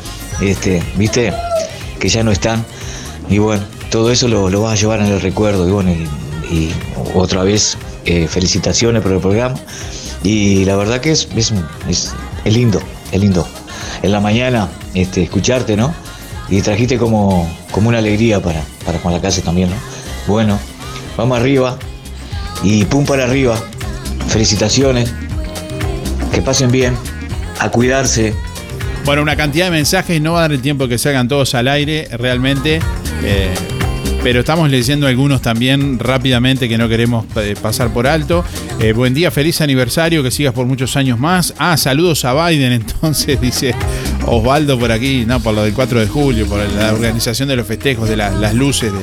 [0.42, 1.34] este, ¿viste?
[2.00, 2.66] Que ya no están.
[3.30, 5.68] Y bueno, todo eso lo, lo vas a llevar en el recuerdo.
[5.68, 6.72] Y bueno, y,
[7.14, 9.56] otra vez, eh, felicitaciones por el programa.
[10.24, 11.54] Y la verdad que es, es,
[11.88, 12.14] es,
[12.44, 13.48] es lindo, es lindo.
[14.02, 15.94] En la mañana este, escucharte, ¿no?
[16.50, 19.76] Y trajiste como, como una alegría para, para Juan la Casa también, ¿no?
[20.28, 20.60] Bueno,
[21.16, 21.78] vamos arriba
[22.64, 23.62] y pum para arriba.
[24.28, 25.12] Felicitaciones.
[26.34, 26.96] Que pasen bien.
[27.60, 28.34] A cuidarse.
[29.06, 31.56] Bueno, una cantidad de mensajes, no va a dar el tiempo que se hagan todos
[31.56, 32.80] al aire, realmente.
[33.24, 33.50] eh,
[34.22, 38.44] pero estamos leyendo algunos también rápidamente que no queremos eh, pasar por alto.
[38.82, 41.54] Eh, buen día, feliz aniversario, que sigas por muchos años más.
[41.58, 43.74] Ah, saludos a Biden, entonces, dice
[44.26, 47.66] Osvaldo por aquí, no, por lo del 4 de julio, por la organización de los
[47.66, 49.00] festejos, de la- las luces, de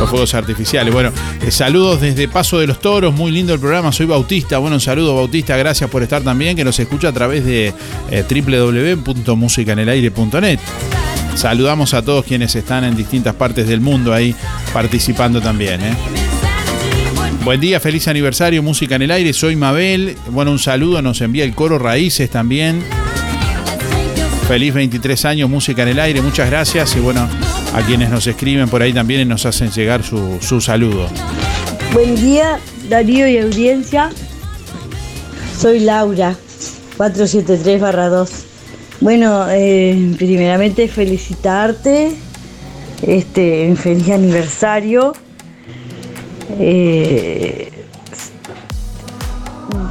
[0.00, 0.92] los fuegos artificiales.
[0.92, 1.12] Bueno,
[1.42, 4.58] eh, saludos desde Paso de los Toros, muy lindo el programa, soy Bautista.
[4.58, 7.74] Bueno, un saludo Bautista, gracias por estar también, que nos escucha a través de
[8.10, 8.24] eh.
[11.34, 14.34] Saludamos a todos quienes están en distintas partes del mundo ahí
[14.72, 15.80] participando también.
[15.82, 15.94] ¿eh?
[17.44, 19.32] Buen día, feliz aniversario, música en el aire.
[19.32, 20.16] Soy Mabel.
[20.30, 22.82] Bueno, un saludo, nos envía el coro Raíces también.
[24.48, 26.20] Feliz 23 años, música en el aire.
[26.20, 26.96] Muchas gracias.
[26.96, 27.28] Y bueno,
[27.74, 31.08] a quienes nos escriben por ahí también y nos hacen llegar su, su saludo.
[31.92, 34.10] Buen día, Darío y audiencia.
[35.58, 36.34] Soy Laura,
[36.98, 38.28] 473-2.
[39.00, 42.12] Bueno, eh, primeramente felicitarte.
[43.02, 45.14] Este, feliz aniversario.
[46.58, 47.70] Eh,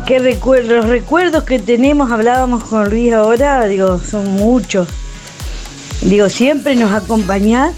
[0.06, 0.72] ¿Qué recuerdos?
[0.72, 4.88] Los recuerdos que tenemos, hablábamos con Luis ahora, digo, son muchos.
[6.02, 7.74] Digo, siempre nos acompañás.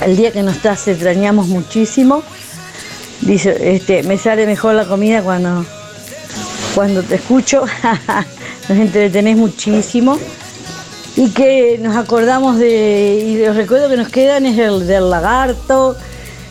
[0.00, 2.22] El día que no estás, extrañamos muchísimo.
[3.20, 5.64] Dice, este, me sale mejor la comida cuando,
[6.74, 7.64] cuando te escucho.
[8.68, 10.18] nos entretenés muchísimo.
[11.14, 13.22] Y que nos acordamos de.
[13.26, 15.96] Y los recuerdos que nos quedan es el del lagarto,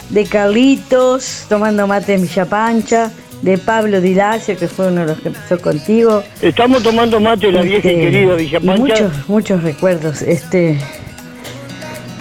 [0.10, 3.12] de Carlitos, tomando mate en Villa Pancha,
[3.42, 6.24] de Pablo Dilacio, que fue uno de los que empezó contigo.
[6.42, 8.82] Estamos tomando mate la vieja y Este, querida Villa Pancha.
[8.82, 10.22] Muchos, muchos recuerdos.
[10.22, 10.78] Este,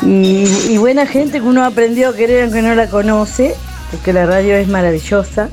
[0.02, 3.54] y, y buena gente que uno aprendió a querer aunque no la conoce,
[3.90, 5.50] porque la radio es maravillosa.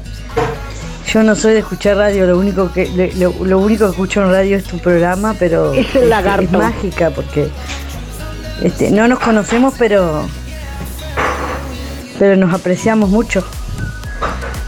[1.12, 4.30] Yo no soy de escuchar radio, lo único que lo, lo único que escucho en
[4.32, 6.44] radio es tu programa, pero Es el lagarto.
[6.44, 7.48] es mágica porque
[8.62, 10.26] este, no nos conocemos, pero
[12.20, 13.44] pero nos apreciamos mucho.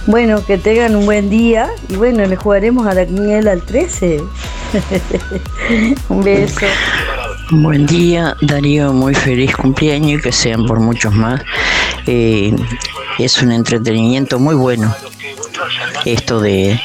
[0.10, 4.22] Bueno, que tengan un buen día y bueno, le jugaremos a la quiniela al 13.
[6.10, 6.66] un beso.
[7.52, 11.42] Buen día, Darío, muy feliz cumpleaños y que sean por muchos más.
[12.08, 12.56] Eh,
[13.20, 14.92] es un entretenimiento muy bueno.
[16.06, 16.80] Esto de,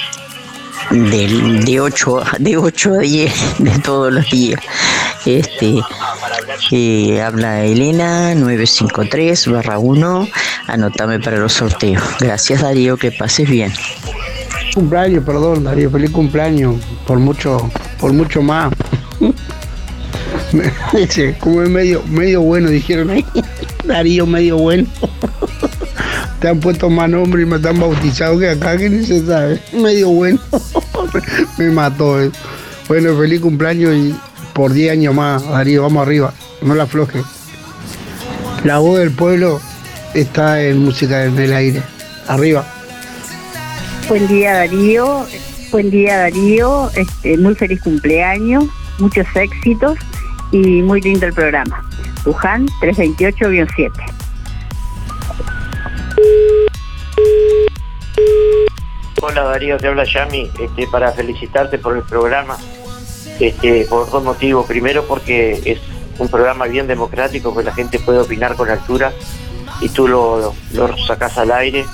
[0.90, 4.60] de, de 8, a- de 8 a 10 de todos los días.
[5.24, 5.80] Este,
[6.70, 10.28] eh, habla Elena 953 barra 1.
[10.66, 12.02] Anótame para los sorteos.
[12.20, 13.73] Gracias Darío, que pases bien.
[14.74, 17.70] Cumpleaños, perdón, Darío, feliz cumpleaños, por mucho,
[18.01, 18.73] por mucho más.
[21.40, 23.24] Como es medio, medio bueno, dijeron ahí,
[23.85, 24.86] Darío medio bueno.
[26.40, 29.61] Te han puesto más nombre y me están bautizado que acá que ni se sabe.
[29.73, 30.39] Medio bueno.
[31.56, 32.32] me mató eso.
[32.86, 34.15] Bueno, feliz cumpleaños y
[34.55, 36.32] por 10 años más, Darío, vamos arriba,
[36.62, 37.22] no la afloje.
[38.62, 39.60] La voz del pueblo
[40.14, 41.82] está en música en el aire.
[42.28, 42.64] Arriba.
[44.09, 45.26] Buen día Darío,
[45.70, 48.64] buen día Darío, este, muy feliz cumpleaños,
[48.98, 49.98] muchos éxitos
[50.52, 51.85] y muy lindo el programa.
[52.24, 53.90] Luján 328-7.
[59.20, 62.56] Hola Darío, te habla Yami, este, para felicitarte por el programa,
[63.40, 64.66] este, por dos motivos.
[64.66, 65.78] Primero porque es
[66.19, 69.12] un programa bien democrático, que la gente puede opinar con altura
[69.81, 71.85] y tú lo, lo sacás al aire.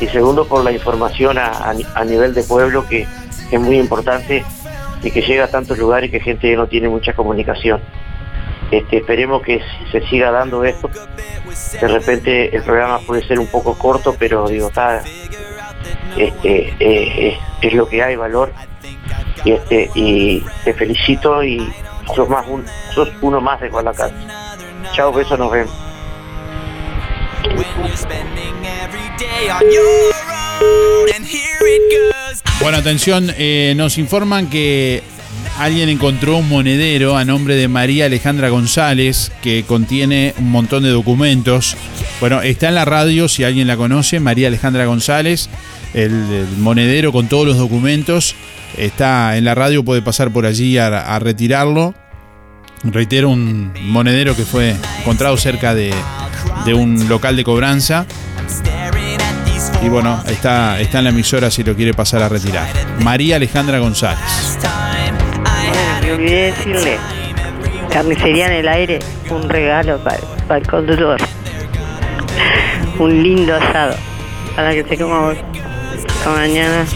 [0.00, 3.06] Y segundo por la información a, a nivel de pueblo, que
[3.50, 4.44] es muy importante
[5.02, 7.80] y que llega a tantos lugares que gente no tiene mucha comunicación.
[8.70, 9.60] Este, esperemos que
[9.90, 10.90] se siga dando esto.
[11.80, 15.02] De repente el programa puede ser un poco corto, pero digo, está,
[16.16, 18.52] este, eh, eh, es lo que hay, valor.
[19.48, 21.72] Y, este, y te felicito y
[22.14, 22.44] sos, más
[23.22, 24.12] uno más de Guadalajara.
[24.92, 25.72] Chao, besos, nos vemos.
[32.60, 35.02] Bueno, atención, eh, nos informan que
[35.56, 40.90] alguien encontró un monedero a nombre de María Alejandra González que contiene un montón de
[40.90, 41.74] documentos.
[42.20, 45.48] Bueno, está en la radio, si alguien la conoce, María Alejandra González,
[45.94, 48.36] el monedero con todos los documentos.
[48.78, 51.94] Está en la radio, puede pasar por allí a, retirarlo.
[52.84, 55.92] Reitero, un monedero que fue encontrado cerca de,
[56.72, 58.06] un local de cobranza.
[59.82, 62.68] Y bueno, está, está en la emisora si lo quiere pasar a retirar.
[63.02, 64.20] María Alejandra González.
[66.02, 66.98] Me olvidé decirle,
[67.90, 71.20] carnicería en el aire, un regalo para, para el conductor.
[72.98, 73.96] Un lindo asado.
[74.54, 75.36] Para que se coma hoy.
[76.08, 76.86] Hasta mañana.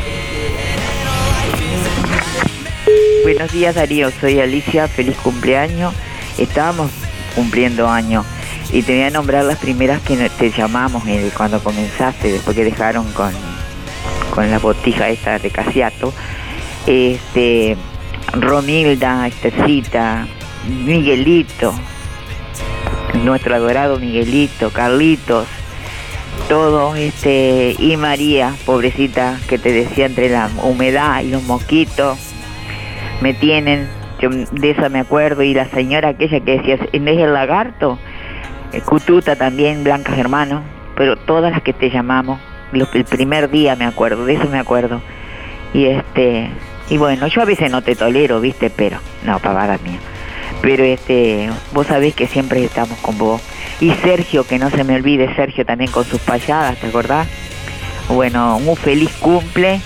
[3.22, 5.94] Buenos días Darío, soy Alicia, feliz cumpleaños.
[6.38, 6.90] Estábamos
[7.36, 8.26] cumpliendo años
[8.72, 12.64] y te voy a nombrar las primeras que te llamamos eh, cuando comenzaste, después que
[12.64, 13.32] dejaron con,
[14.34, 16.12] con la botija esta de Casiato.
[16.88, 17.76] Este,
[18.32, 20.26] Romilda, Estercita,
[20.84, 21.72] Miguelito,
[23.22, 25.46] nuestro adorado Miguelito, Carlitos,
[26.48, 32.31] todo este y María, pobrecita, que te decía entre la humedad y los mosquitos,
[33.22, 33.88] me tienen,
[34.20, 37.98] yo de esa me acuerdo, y la señora aquella que decía, ¿no es el lagarto?
[38.72, 40.62] Eh, Cututa también, Blanca Germano,
[40.96, 42.40] pero todas las que te llamamos,
[42.72, 45.00] los- el primer día me acuerdo, de eso me acuerdo.
[45.72, 46.50] Y este,
[46.90, 49.98] y bueno, yo a veces no te tolero, viste, pero, no, pavada mía.
[50.60, 53.40] Pero este, vos sabés que siempre estamos con vos.
[53.80, 57.26] Y Sergio, que no se me olvide, Sergio también con sus payadas, ¿te acordás?
[58.08, 59.80] Bueno, un feliz cumple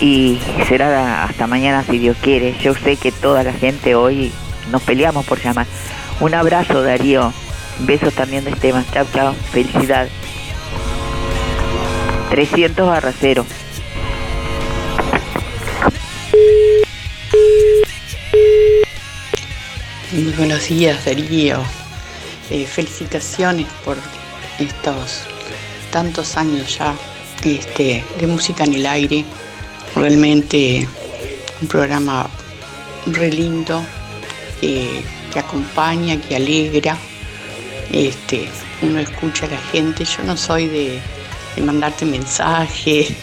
[0.00, 2.56] y será hasta mañana si Dios quiere.
[2.58, 4.32] Yo sé que toda la gente hoy
[4.70, 5.66] nos peleamos por llamar.
[6.20, 7.32] Un abrazo, Darío.
[7.80, 8.84] Besos también de Esteban.
[8.92, 9.34] Chao, chao.
[9.52, 10.08] Felicidad.
[12.30, 13.46] 300 barra cero.
[20.12, 21.62] Muy buenos días, Darío.
[22.50, 23.96] Eh, felicitaciones por
[24.58, 25.24] estos
[25.90, 26.94] tantos años ya
[27.44, 29.24] este, de música en el aire.
[29.96, 30.86] Realmente
[31.62, 32.28] un programa
[33.06, 33.82] re lindo
[34.60, 35.02] eh,
[35.32, 36.98] que acompaña, que alegra.
[37.90, 38.46] Este,
[38.82, 40.04] uno escucha a la gente.
[40.04, 41.00] Yo no soy de,
[41.64, 43.08] mandarte mensajes,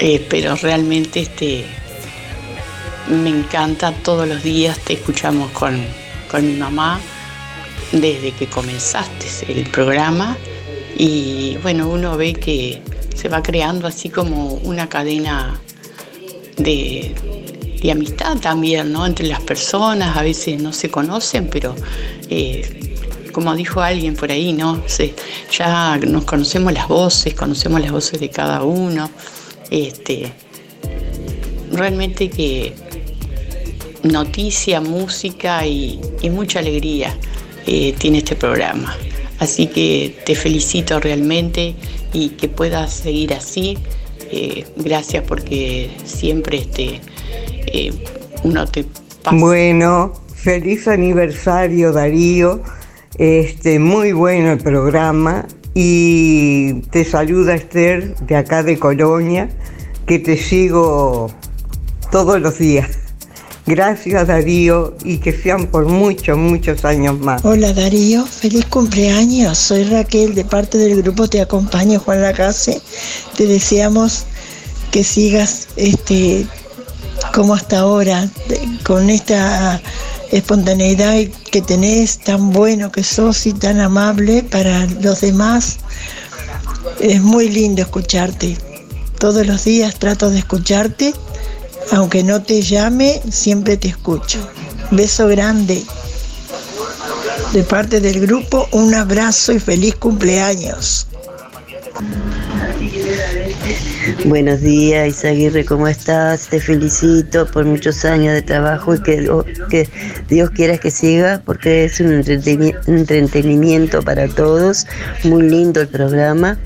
[0.00, 1.64] eh, pero realmente este,
[3.08, 5.82] me encanta todos los días, te escuchamos con,
[6.30, 7.00] con mi mamá
[7.92, 10.36] desde que comenzaste el programa
[10.96, 12.82] y bueno, uno ve que
[13.18, 15.60] se va creando así como una cadena
[16.56, 17.14] de,
[17.90, 19.06] amistad también, ¿no?
[19.06, 21.74] Entre las personas, a veces no se conocen, pero
[22.30, 22.94] eh,
[23.32, 24.82] como dijo alguien por ahí, ¿no?
[24.86, 25.14] Se-
[25.50, 29.10] ya nos conocemos las voces, conocemos las voces de cada uno.
[29.70, 30.32] Este,
[31.72, 32.72] realmente que
[34.02, 37.16] noticia, música y, y mucha alegría
[37.66, 38.96] eh, tiene este programa.
[39.38, 41.74] Así que te felicito realmente
[42.12, 43.78] y que puedas seguir así.
[44.30, 47.00] Eh, gracias porque siempre este,
[47.66, 47.92] eh,
[48.44, 48.84] uno te
[49.22, 49.36] pasa.
[49.36, 52.62] Bueno, feliz aniversario Darío.
[53.16, 59.48] Este, muy bueno el programa y te saluda Esther de acá de Colonia,
[60.06, 61.30] que te sigo
[62.10, 63.07] todos los días.
[63.68, 67.44] Gracias Darío y que sean por muchos, muchos años más.
[67.44, 69.58] Hola Darío, feliz cumpleaños.
[69.58, 72.80] Soy Raquel de parte del grupo Te Acompaño Juan Lacase.
[73.36, 74.24] Te deseamos
[74.90, 76.46] que sigas este
[77.34, 78.30] como hasta ahora,
[78.84, 79.82] con esta
[80.32, 81.18] espontaneidad
[81.50, 85.76] que tenés, tan bueno que sos y tan amable para los demás.
[87.00, 88.56] Es muy lindo escucharte.
[89.18, 91.12] Todos los días trato de escucharte,
[91.92, 94.38] aunque no te llame, siempre te escucho.
[94.90, 95.84] Beso grande.
[97.52, 101.06] De parte del grupo, un abrazo y feliz cumpleaños.
[104.24, 106.48] Buenos días, Isaguirre, ¿cómo estás?
[106.48, 109.88] Te felicito por muchos años de trabajo y que,
[110.28, 114.86] Dios quiera que siga porque es un entreteni- entretenimiento para todos.
[115.24, 116.56] Muy lindo el programa.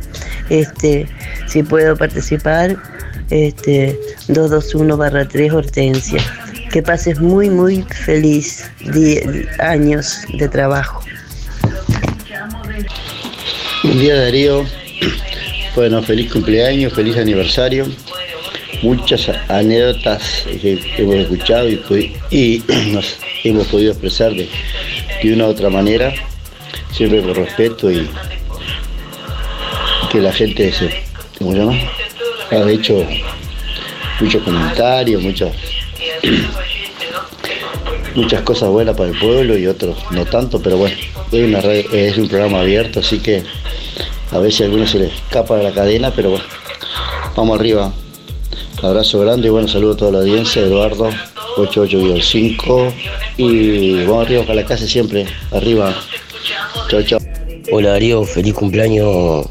[0.51, 1.09] Este,
[1.47, 2.77] si puedo participar,
[3.31, 3.99] este
[4.29, 6.23] 221 barra 3 Hortensia.
[6.71, 8.65] Que pases muy, muy feliz
[9.59, 11.03] años de trabajo.
[13.83, 14.65] Buen día Darío.
[15.75, 17.87] Bueno, feliz cumpleaños, feliz aniversario.
[18.83, 21.81] Muchas anécdotas que hemos escuchado y,
[22.31, 22.63] y
[22.93, 24.51] nos hemos podido expresar de,
[25.23, 26.13] de una u otra manera,
[26.93, 28.07] siempre con respeto y
[30.11, 30.91] que la gente se,
[31.39, 31.75] ¿cómo se llama?
[32.51, 33.07] Ha hecho
[34.21, 35.53] muchos comentarios, muchas
[38.15, 40.95] muchas cosas buenas para el pueblo y otros no tanto, pero bueno,
[41.33, 43.43] es, una es un programa abierto, así que
[44.33, 46.45] a veces a algunos se les escapa de la cadena, pero bueno,
[47.37, 47.93] vamos arriba.
[48.83, 51.11] Abrazo grande y bueno, saludo a toda la audiencia, Eduardo,
[51.57, 52.93] 88-5
[53.37, 55.95] y vamos arriba para la casa siempre, arriba.
[56.89, 57.21] Chao, chao.
[57.71, 59.47] Hola Darío, feliz cumpleaños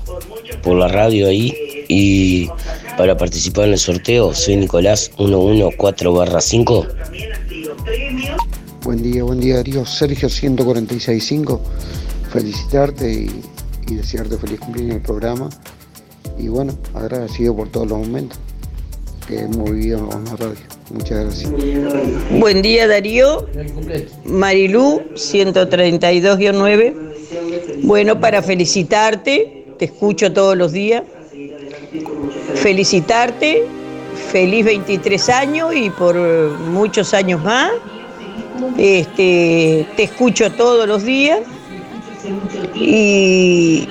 [0.61, 2.49] por la radio ahí y
[2.97, 6.87] para participar en el sorteo soy Nicolás 114 5.
[8.83, 9.85] Buen día, buen día Darío.
[9.85, 11.61] Sergio 1465.
[12.31, 13.29] Felicitarte y,
[13.91, 15.49] y desearte feliz cumpleaños en el programa.
[16.37, 18.39] Y bueno, agradecido por todos los momentos
[19.27, 20.59] que hemos vivido en la radio.
[20.91, 21.51] Muchas gracias.
[22.39, 23.47] Buen día Darío,
[24.25, 27.81] Marilú 132-9.
[27.83, 31.03] Bueno, para felicitarte, te escucho todos los días.
[32.55, 33.63] Felicitarte,
[34.31, 37.71] feliz 23 años y por muchos años más.
[38.77, 41.39] Este, te escucho todos los días.
[42.75, 43.87] Y,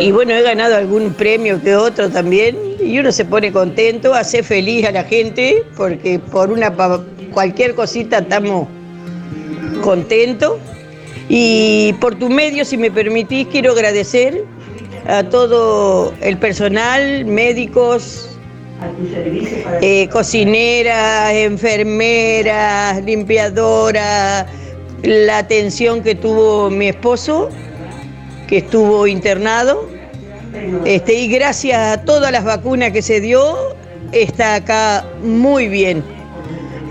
[0.00, 2.56] y bueno, he ganado algún premio que otro también.
[2.80, 6.72] Y uno se pone contento, hace feliz a la gente, porque por una
[7.32, 8.68] cualquier cosita estamos
[9.82, 10.54] contentos.
[11.28, 14.44] Y por tu medio, si me permitís, quiero agradecer
[15.06, 18.28] a todo el personal, médicos,
[19.82, 24.46] eh, cocineras, enfermeras, limpiadoras,
[25.02, 27.48] la atención que tuvo mi esposo,
[28.46, 29.88] que estuvo internado.
[30.84, 33.74] Este, y gracias a todas las vacunas que se dio,
[34.12, 36.02] está acá muy bien.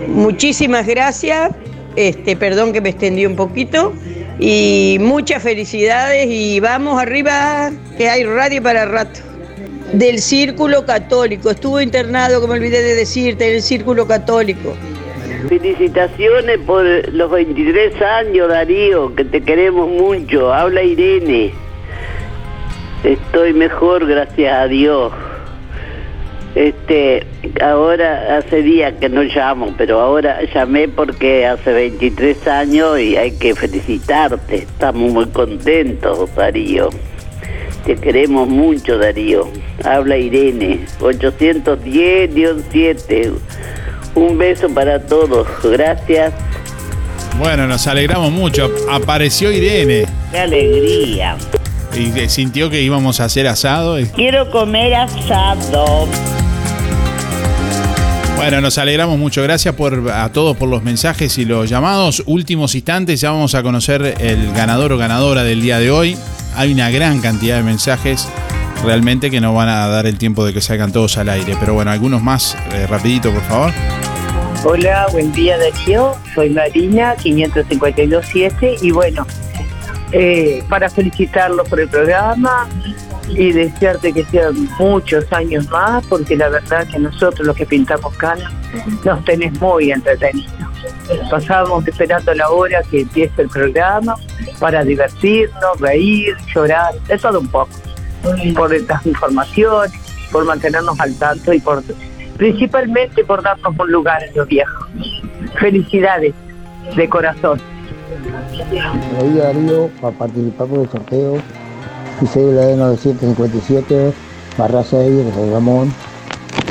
[0.06, 1.50] Muchísimas gracias.
[1.96, 3.92] Este, perdón que me extendí un poquito.
[4.40, 9.20] Y muchas felicidades y vamos arriba, que hay radio para rato.
[9.92, 11.50] Del Círculo Católico.
[11.50, 14.74] Estuvo internado, como olvidé de decirte, en el Círculo Católico.
[15.46, 20.52] Felicitaciones por los 23 años, Darío, que te queremos mucho.
[20.52, 21.52] Habla Irene.
[23.04, 25.12] Estoy mejor, gracias a Dios.
[26.56, 27.24] Este,
[27.62, 33.30] ahora hace días que no llamo, pero ahora llamé porque hace 23 años y hay
[33.30, 34.56] que felicitarte.
[34.56, 36.90] Estamos muy contentos, Darío.
[37.86, 39.46] Te queremos mucho, Darío.
[39.84, 43.34] Habla Irene, 810-7.
[44.18, 45.46] Un beso para todos.
[45.62, 46.32] Gracias.
[47.38, 48.68] Bueno, nos alegramos mucho.
[48.90, 51.36] Apareció Irene Qué alegría.
[51.94, 53.98] y que sintió que íbamos a hacer asado.
[54.00, 56.08] y- Quiero comer asado.
[58.36, 59.42] Bueno, nos alegramos mucho.
[59.42, 62.22] Gracias por, a todos por los mensajes y los llamados.
[62.26, 66.16] Últimos instantes, ya vamos a conocer el ganador o ganadora del día de hoy.
[66.56, 68.28] Hay una gran cantidad de mensajes
[68.84, 71.56] realmente que no van a dar el tiempo de que salgan todos al aire.
[71.60, 73.72] Pero bueno, algunos más, eh, rapidito, por favor.
[74.64, 79.24] Hola, buen día Darío, soy Marina, 552.7 y bueno,
[80.10, 82.68] eh, para felicitarlos por el programa
[83.28, 88.16] y desearte que sean muchos años más, porque la verdad que nosotros los que pintamos
[88.16, 88.52] canas
[89.04, 90.52] nos tenés muy entretenidos.
[91.30, 94.16] Pasamos esperando la hora que empiece el programa
[94.58, 97.70] para divertirnos, reír, llorar, de todo un poco,
[98.56, 99.92] por estas informaciones,
[100.32, 101.82] por mantenernos al tanto y por
[102.38, 104.86] principalmente por darnos un lugar en los viejos.
[105.60, 106.34] Felicidades
[106.96, 107.60] de corazón.
[108.70, 111.36] Días Darío, para participar por el sorteo.
[112.22, 114.12] Y cédula de 957
[114.56, 115.92] barra 6 de San Ramón.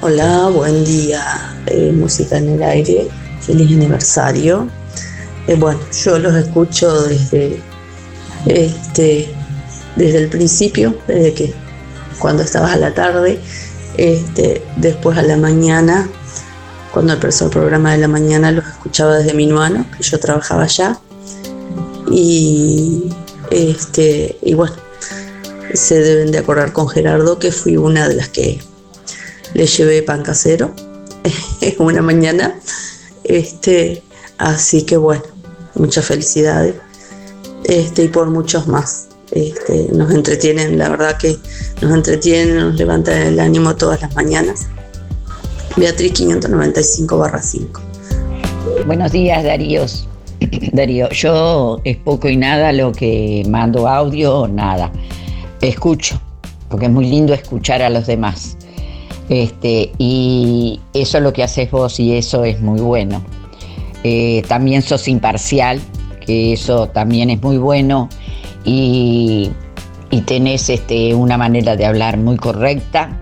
[0.01, 1.21] Hola, buen día.
[1.67, 3.07] eh, música en el aire.
[3.41, 4.67] Feliz aniversario.
[5.47, 7.59] Eh, bueno, yo los escucho desde
[8.45, 9.33] este
[9.95, 11.53] desde el principio, desde que
[12.19, 13.39] cuando estabas a la tarde,
[13.97, 16.07] este, después a la mañana,
[16.91, 20.99] cuando empezó el programa de la mañana los escuchaba desde Minuano, que yo trabajaba allá.
[22.09, 23.09] Y,
[23.51, 24.75] este, y bueno,
[25.73, 28.61] se deben de acordar con Gerardo que fui una de las que
[29.53, 30.73] le llevé pan casero
[31.79, 32.55] una mañana.
[33.23, 34.03] Este,
[34.37, 35.23] así que bueno,
[35.75, 36.75] muchas felicidades.
[37.63, 39.06] Este, y por muchos más.
[39.31, 41.37] Este, nos entretienen, la verdad que
[41.81, 44.67] nos entretienen, nos levantan el ánimo todas las mañanas.
[45.75, 47.81] Beatriz 595 barra 5.
[48.85, 49.85] Buenos días, Darío.
[50.71, 54.91] Darío, yo es poco y nada lo que mando audio, nada.
[55.61, 56.19] Escucho,
[56.69, 58.57] porque es muy lindo escuchar a los demás.
[59.29, 63.21] Este, y eso es lo que haces vos y eso es muy bueno.
[64.03, 65.81] Eh, también sos imparcial,
[66.25, 68.09] que eso también es muy bueno.
[68.63, 69.51] Y,
[70.25, 73.17] tenés este, una manera de hablar muy correcta,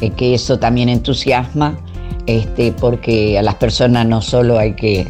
[0.00, 1.78] eh, que eso también entusiasma,
[2.26, 5.06] este, porque a las personas no solo hay que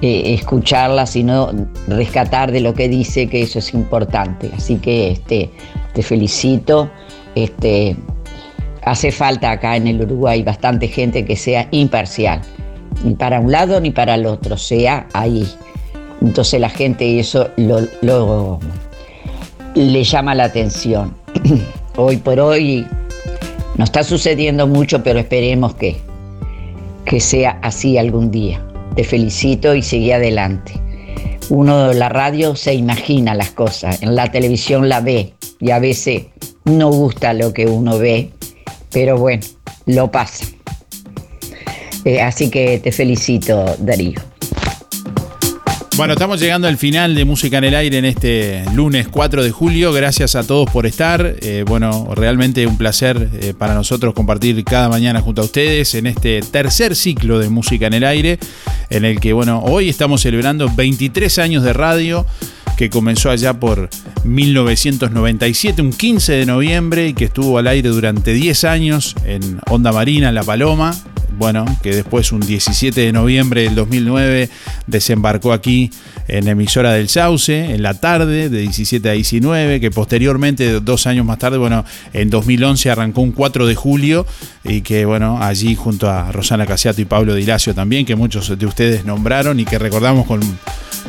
[0.00, 1.50] eh, escucharlas, sino
[1.88, 4.50] rescatar de lo que dice, que eso es importante.
[4.56, 5.50] Así que este,
[5.92, 6.90] te felicito.
[7.34, 7.96] Este,
[8.82, 12.40] hace falta acá en el Uruguay bastante gente que sea imparcial,
[13.04, 15.46] ni para un lado ni para el otro, sea ahí.
[16.20, 18.60] Entonces la gente eso lo,
[19.74, 21.14] le llama la atención.
[21.96, 22.86] hoy por hoy
[23.76, 25.96] no está sucediendo mucho, pero esperemos que,
[27.04, 28.64] que sea así algún día.
[28.96, 30.72] Te felicito y sigue adelante.
[31.50, 35.78] Uno de la radio se imagina las cosas, en la televisión la ve y a
[35.78, 36.24] veces
[36.64, 38.30] no gusta lo que uno ve,
[38.92, 39.42] pero bueno,
[39.86, 40.44] lo pasa.
[42.04, 44.20] Eh, así que te felicito, Darío.
[45.98, 49.50] Bueno, estamos llegando al final de Música en el Aire en este lunes 4 de
[49.50, 49.92] julio.
[49.92, 51.34] Gracias a todos por estar.
[51.42, 56.06] Eh, bueno, realmente un placer eh, para nosotros compartir cada mañana junto a ustedes en
[56.06, 58.38] este tercer ciclo de Música en el Aire,
[58.90, 62.24] en el que, bueno, hoy estamos celebrando 23 años de radio
[62.76, 63.90] que comenzó allá por
[64.22, 69.90] 1997, un 15 de noviembre, y que estuvo al aire durante 10 años en Onda
[69.90, 70.94] Marina, La Paloma,
[71.38, 74.50] bueno, que después un 17 de noviembre del 2009
[74.88, 75.90] desembarcó aquí
[76.26, 81.24] en emisora del Sauce en la tarde de 17 a 19, que posteriormente, dos años
[81.24, 84.26] más tarde, bueno, en 2011 arrancó un 4 de julio
[84.68, 88.66] y que bueno, allí junto a Rosana Casiato y Pablo Dilacio también, que muchos de
[88.66, 90.40] ustedes nombraron y que recordamos con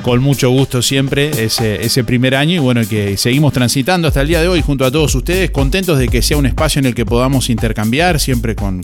[0.02, 4.27] con mucho gusto siempre ese, ese primer año y bueno, que seguimos transitando hasta el
[4.27, 6.95] día de hoy junto a todos ustedes, contentos de que sea un espacio en el
[6.95, 8.81] que podamos intercambiar, siempre con,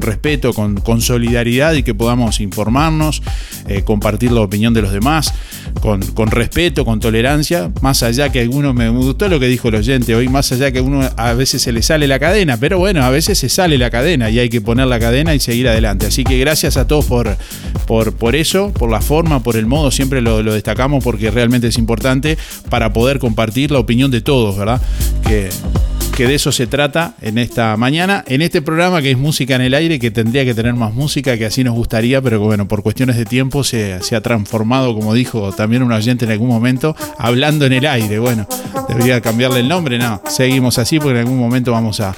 [0.00, 3.22] respeto, con, solidaridad y que podamos informarnos,
[3.66, 5.32] eh, compartir la opinión de los demás,
[5.80, 10.14] con, respeto, con tolerancia, más allá que alguno, me gustó lo que dijo el oyente
[10.14, 13.02] hoy, más allá que a uno a veces se le sale la cadena, pero bueno,
[13.02, 16.06] a veces se sale la cadena y hay que poner la cadena y seguir adelante.
[16.06, 17.36] Así que gracias a todos por,
[17.86, 21.68] por, por eso, por la forma, por el modo, siempre lo, lo destacamos porque realmente
[21.68, 22.38] es importante
[22.70, 24.80] para poder compartir la opinión de todos, ¿verdad?
[25.26, 25.50] Que,
[26.18, 29.60] que de eso se trata en esta mañana, en este programa que es Música en
[29.60, 32.66] el Aire, que tendría que tener más música, que así nos gustaría, pero que bueno,
[32.66, 36.96] por cuestiones de tiempo se, ha transformado, como dijo también un oyente en algún momento,
[37.18, 38.18] hablando en el aire.
[38.18, 38.48] Bueno,
[38.88, 42.16] debería cambiarle el nombre, no, seguimos así porque en algún momento vamos a,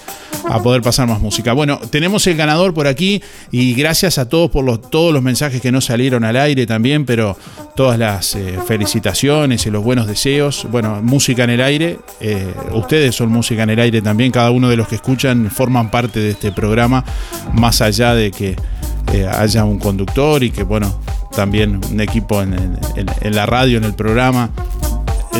[0.65, 1.53] poder pasar más música.
[1.53, 3.23] Bueno, tenemos el ganador por aquí
[3.53, 7.37] y gracias a todos por todos los mensajes que no salieron al aire también, pero
[7.77, 10.67] todas las eh, felicitaciones y los buenos deseos.
[10.69, 14.69] Bueno, música en el aire, eh, ustedes son música en el aire también, cada uno
[14.69, 17.05] de los que escuchan forman parte de este programa,
[17.53, 18.57] más allá de que
[19.12, 21.01] eh, haya un conductor y que, bueno,
[21.35, 22.79] también un equipo en
[23.23, 24.51] la radio, en el programa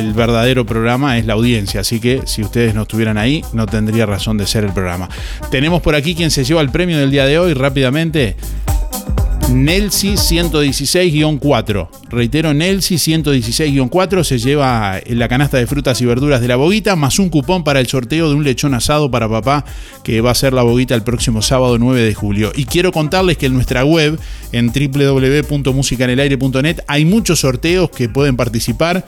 [0.01, 4.07] el verdadero programa es la audiencia, así que si ustedes no estuvieran ahí, no tendría
[4.07, 5.09] razón de ser el programa.
[5.51, 8.37] Tenemos por aquí quien se lleva el premio del día de hoy rápidamente.
[9.53, 11.89] Nelsi 116-4.
[12.09, 17.19] Reitero, Nelsi 116-4 se lleva la canasta de frutas y verduras de la boguita, más
[17.19, 19.65] un cupón para el sorteo de un lechón asado para papá,
[20.05, 22.53] que va a ser la boguita el próximo sábado 9 de julio.
[22.55, 24.21] Y quiero contarles que en nuestra web,
[24.53, 29.05] en www.musicanelaire.net, hay muchos sorteos que pueden participar.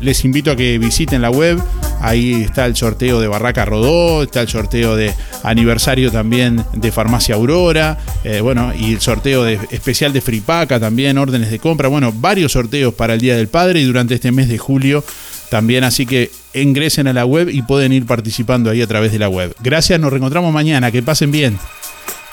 [0.00, 1.62] Les invito a que visiten la web.
[2.00, 5.12] Ahí está el sorteo de Barraca Rodó, está el sorteo de
[5.42, 11.18] aniversario también de Farmacia Aurora, eh, bueno, y el sorteo de especial de Fripaca también,
[11.18, 14.48] órdenes de compra, bueno, varios sorteos para el Día del Padre y durante este mes
[14.48, 15.04] de julio
[15.50, 19.18] también, así que ingresen a la web y pueden ir participando ahí a través de
[19.18, 19.54] la web.
[19.60, 21.58] Gracias, nos reencontramos mañana, que pasen bien.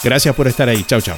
[0.01, 1.17] Gracias por estar ahí, chao, chao.